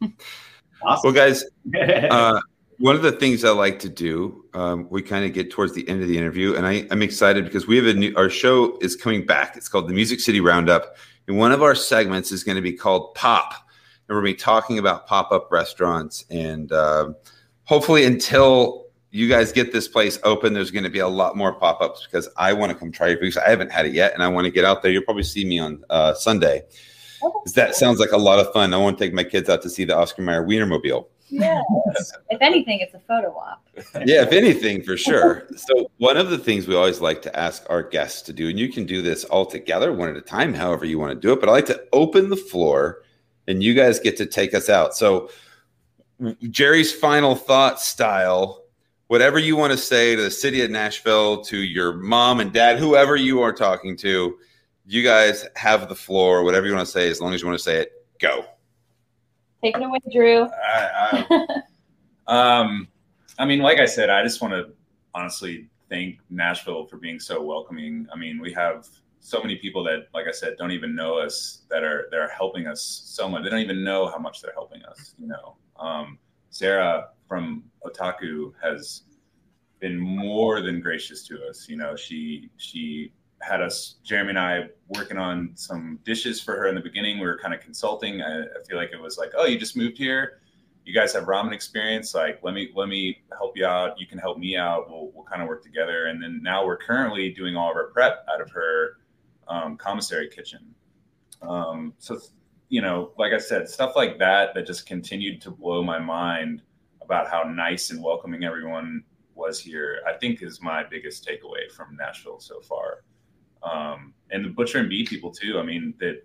[0.00, 0.12] Awesome.
[1.04, 1.44] Well, guys,
[2.10, 2.40] uh,
[2.78, 5.88] one of the things I like to do, um, we kind of get towards the
[5.88, 8.76] end of the interview, and I, I'm excited because we have a new, our show
[8.82, 9.56] is coming back.
[9.56, 12.72] It's called the Music City Roundup, and one of our segments is going to be
[12.74, 17.16] called Pop, and we're going to be talking about pop up restaurants, and um
[17.62, 18.83] hopefully until
[19.14, 22.04] you guys get this place open, there's going to be a lot more pop ups
[22.04, 24.28] because I want to come try your because I haven't had it yet, and I
[24.28, 24.90] want to get out there.
[24.90, 26.64] You'll probably see me on uh, Sunday.
[27.54, 28.74] That sounds like a lot of fun.
[28.74, 31.06] I want to take my kids out to see the Oscar Mayer Wienermobile.
[31.28, 31.62] Yeah.
[32.30, 33.66] if anything, it's a photo op.
[34.04, 35.46] yeah, if anything, for sure.
[35.56, 38.58] So, one of the things we always like to ask our guests to do, and
[38.58, 41.32] you can do this all together, one at a time, however you want to do
[41.32, 43.02] it, but I like to open the floor
[43.46, 44.94] and you guys get to take us out.
[44.96, 45.30] So,
[46.50, 48.63] Jerry's final thought style,
[49.08, 52.78] whatever you want to say to the city of Nashville, to your mom and dad,
[52.78, 54.38] whoever you are talking to,
[54.86, 57.58] you guys have the floor, whatever you want to say, as long as you want
[57.58, 58.44] to say it, go.
[59.62, 60.46] Take it away, Drew.
[60.46, 61.24] I,
[62.28, 62.88] I, um,
[63.38, 64.72] I mean, like I said, I just want to
[65.14, 68.06] honestly thank Nashville for being so welcoming.
[68.12, 68.86] I mean, we have
[69.20, 72.28] so many people that, like I said, don't even know us that are that are
[72.28, 73.42] helping us so much.
[73.42, 75.14] They don't even know how much they're helping us.
[75.18, 76.18] You know, um,
[76.50, 79.02] Sarah from Otaku has
[79.80, 81.68] been more than gracious to us.
[81.68, 86.68] You know, she she had us, Jeremy and I, working on some dishes for her
[86.68, 87.18] in the beginning.
[87.18, 88.22] We were kind of consulting.
[88.22, 90.42] I, I feel like it was like, oh, you just moved here.
[90.84, 92.14] You guys have ramen experience.
[92.14, 93.98] Like, let me let me help you out.
[93.98, 94.88] You can help me out.
[94.88, 96.06] We'll we'll kind of work together.
[96.06, 98.98] And then now we're currently doing all of our prep out of her
[99.48, 100.72] um, commissary kitchen.
[101.42, 102.20] Um, so
[102.68, 106.62] you know, like I said, stuff like that that just continued to blow my mind
[107.04, 110.00] about how nice and welcoming everyone was here.
[110.06, 113.02] I think is my biggest takeaway from Nashville so far
[113.64, 115.58] um, and the butcher and bee people too.
[115.58, 116.22] I mean that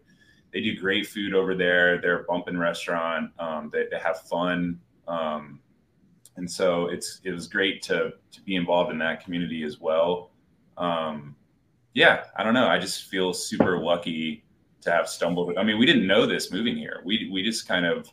[0.54, 2.02] they do great food over there.
[2.02, 3.32] They're a bumping restaurant.
[3.40, 4.80] Um, they, they have fun.
[5.08, 5.60] Um,
[6.38, 10.32] and so it's it was great to to be involved in that community as well.
[10.78, 11.36] Um,
[11.94, 12.68] yeah, I don't know.
[12.68, 14.46] I just feel super lucky
[14.82, 15.58] to have stumbled.
[15.58, 17.02] I mean, we didn't know this moving here.
[17.04, 18.10] We we just kind of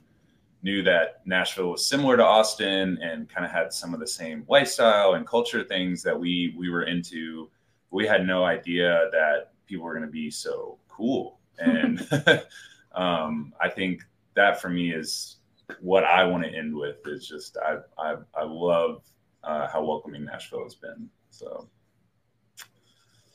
[0.62, 4.44] knew that Nashville was similar to Austin and kind of had some of the same
[4.48, 7.50] lifestyle and culture things that we we were into.
[7.90, 12.07] We had no idea that people were going to be so cool, and
[12.94, 14.02] um, I think
[14.34, 15.36] that for me is
[15.80, 19.02] what I want to end with is just I I, I love
[19.44, 21.09] uh, how welcoming Nashville has been.
[21.30, 21.68] So,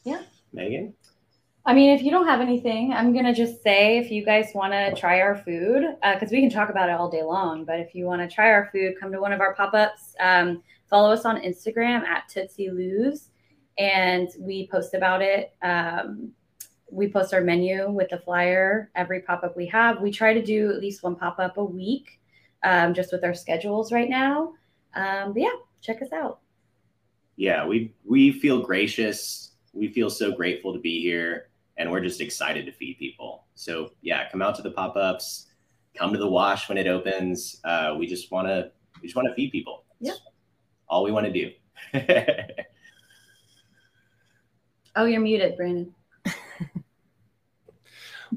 [0.04, 0.94] yeah, Megan.
[1.64, 4.74] I mean, if you don't have anything, I'm gonna just say if you guys want
[4.74, 7.66] to try our food, because uh, we can talk about it all day long.
[7.66, 10.16] But if you want to try our food, come to one of our pop-ups.
[10.20, 13.30] Um, follow us on Instagram at Tootsie Lou's,
[13.78, 15.54] and we post about it.
[15.62, 16.32] Um,
[16.90, 20.02] we post our menu with the flyer every pop-up we have.
[20.02, 22.20] We try to do at least one pop-up a week,
[22.64, 24.54] um, just with our schedules right now.
[24.96, 26.40] Um, but yeah, check us out.
[27.36, 29.52] Yeah, we we feel gracious.
[29.74, 33.46] We feel so grateful to be here and we're just excited to feed people.
[33.56, 35.48] So yeah, come out to the pop ups,
[35.96, 37.60] come to the wash when it opens.
[37.64, 39.86] Uh, we just want to we just want to feed people.
[40.00, 40.14] Yeah,
[40.88, 41.52] all we want to do.
[44.96, 45.94] oh, you're muted, Brandon.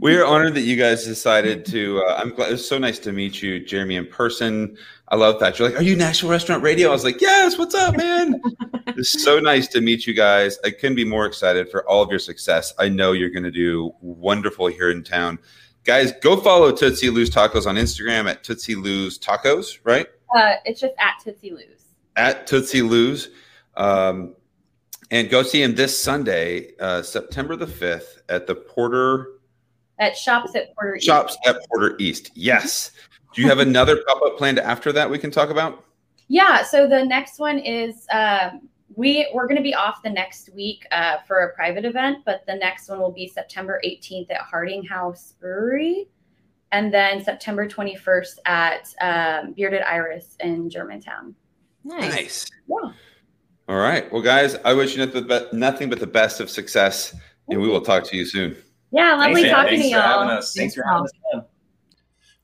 [0.00, 2.02] We're honored that you guys decided to.
[2.02, 2.48] Uh, I'm glad.
[2.48, 4.76] It was so nice to meet you, Jeremy, in person.
[5.08, 5.58] I love that.
[5.58, 8.40] You're like, "Are you Nashville Restaurant Radio?" I was like, "Yes." What's up, man?
[8.88, 10.58] it's so nice to meet you guys.
[10.64, 12.72] I couldn't be more excited for all of your success.
[12.78, 15.38] I know you're going to do wonderful here in town,
[15.84, 16.12] guys.
[16.20, 19.78] Go follow Tootsie Lou's Tacos on Instagram at Tootsie Lou's Tacos.
[19.84, 20.08] Right?
[20.34, 21.84] Uh, it's just at Tootsie Lou's.
[22.16, 23.28] At Tootsie Lou's.
[23.76, 24.34] Um,
[25.10, 29.33] and go see him this Sunday, uh, September the 5th at the Porter
[29.98, 31.06] at shops at Porter East.
[31.06, 32.30] shops at Porter East.
[32.34, 32.92] Yes.
[33.34, 35.84] Do you have another pop up planned after that we can talk about?
[36.28, 36.62] Yeah.
[36.62, 40.86] So the next one is um, we we're going to be off the next week
[40.92, 44.84] uh, for a private event, but the next one will be September 18th at Harding
[44.84, 46.08] House Brewery,
[46.72, 51.34] and then September 21st at um, Bearded Iris in Germantown.
[51.84, 52.14] Nice.
[52.14, 52.46] nice.
[52.68, 52.92] Yeah.
[53.66, 54.10] All right.
[54.12, 57.16] Well, guys, I wish you nothing but the best of success,
[57.48, 58.56] and we will talk to you soon.
[58.94, 60.28] Yeah, lovely thanks, talking to y'all.
[60.28, 61.44] Thanks, thanks for having us.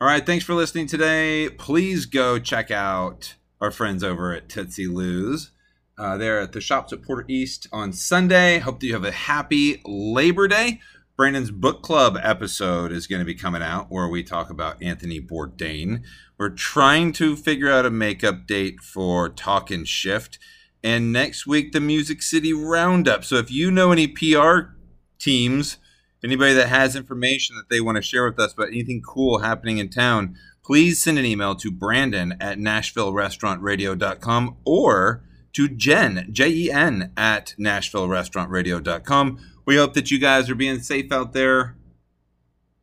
[0.00, 1.48] All right, thanks for listening today.
[1.48, 5.52] Please go check out our friends over at Tootsie Lou's.
[5.96, 8.58] Uh, they're at the shops at Porter East on Sunday.
[8.58, 10.80] Hope that you have a happy Labor Day.
[11.16, 15.20] Brandon's book club episode is going to be coming out where we talk about Anthony
[15.20, 16.02] Bourdain.
[16.36, 20.40] We're trying to figure out a makeup date for Talk and Shift.
[20.82, 23.24] And next week, the Music City Roundup.
[23.24, 24.72] So if you know any PR
[25.20, 25.76] teams
[26.24, 29.78] anybody that has information that they want to share with us about anything cool happening
[29.78, 36.70] in town, please send an email to Brandon at NashvilleRestaurantRadio.com or to Jen, J E
[36.70, 39.38] N, at NashvilleRestaurantRadio.com.
[39.66, 41.76] We hope that you guys are being safe out there.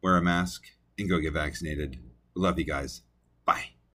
[0.01, 0.63] Wear a mask
[0.97, 1.99] and go get vaccinated.
[2.35, 3.01] We love you guys.
[3.45, 3.76] Bye.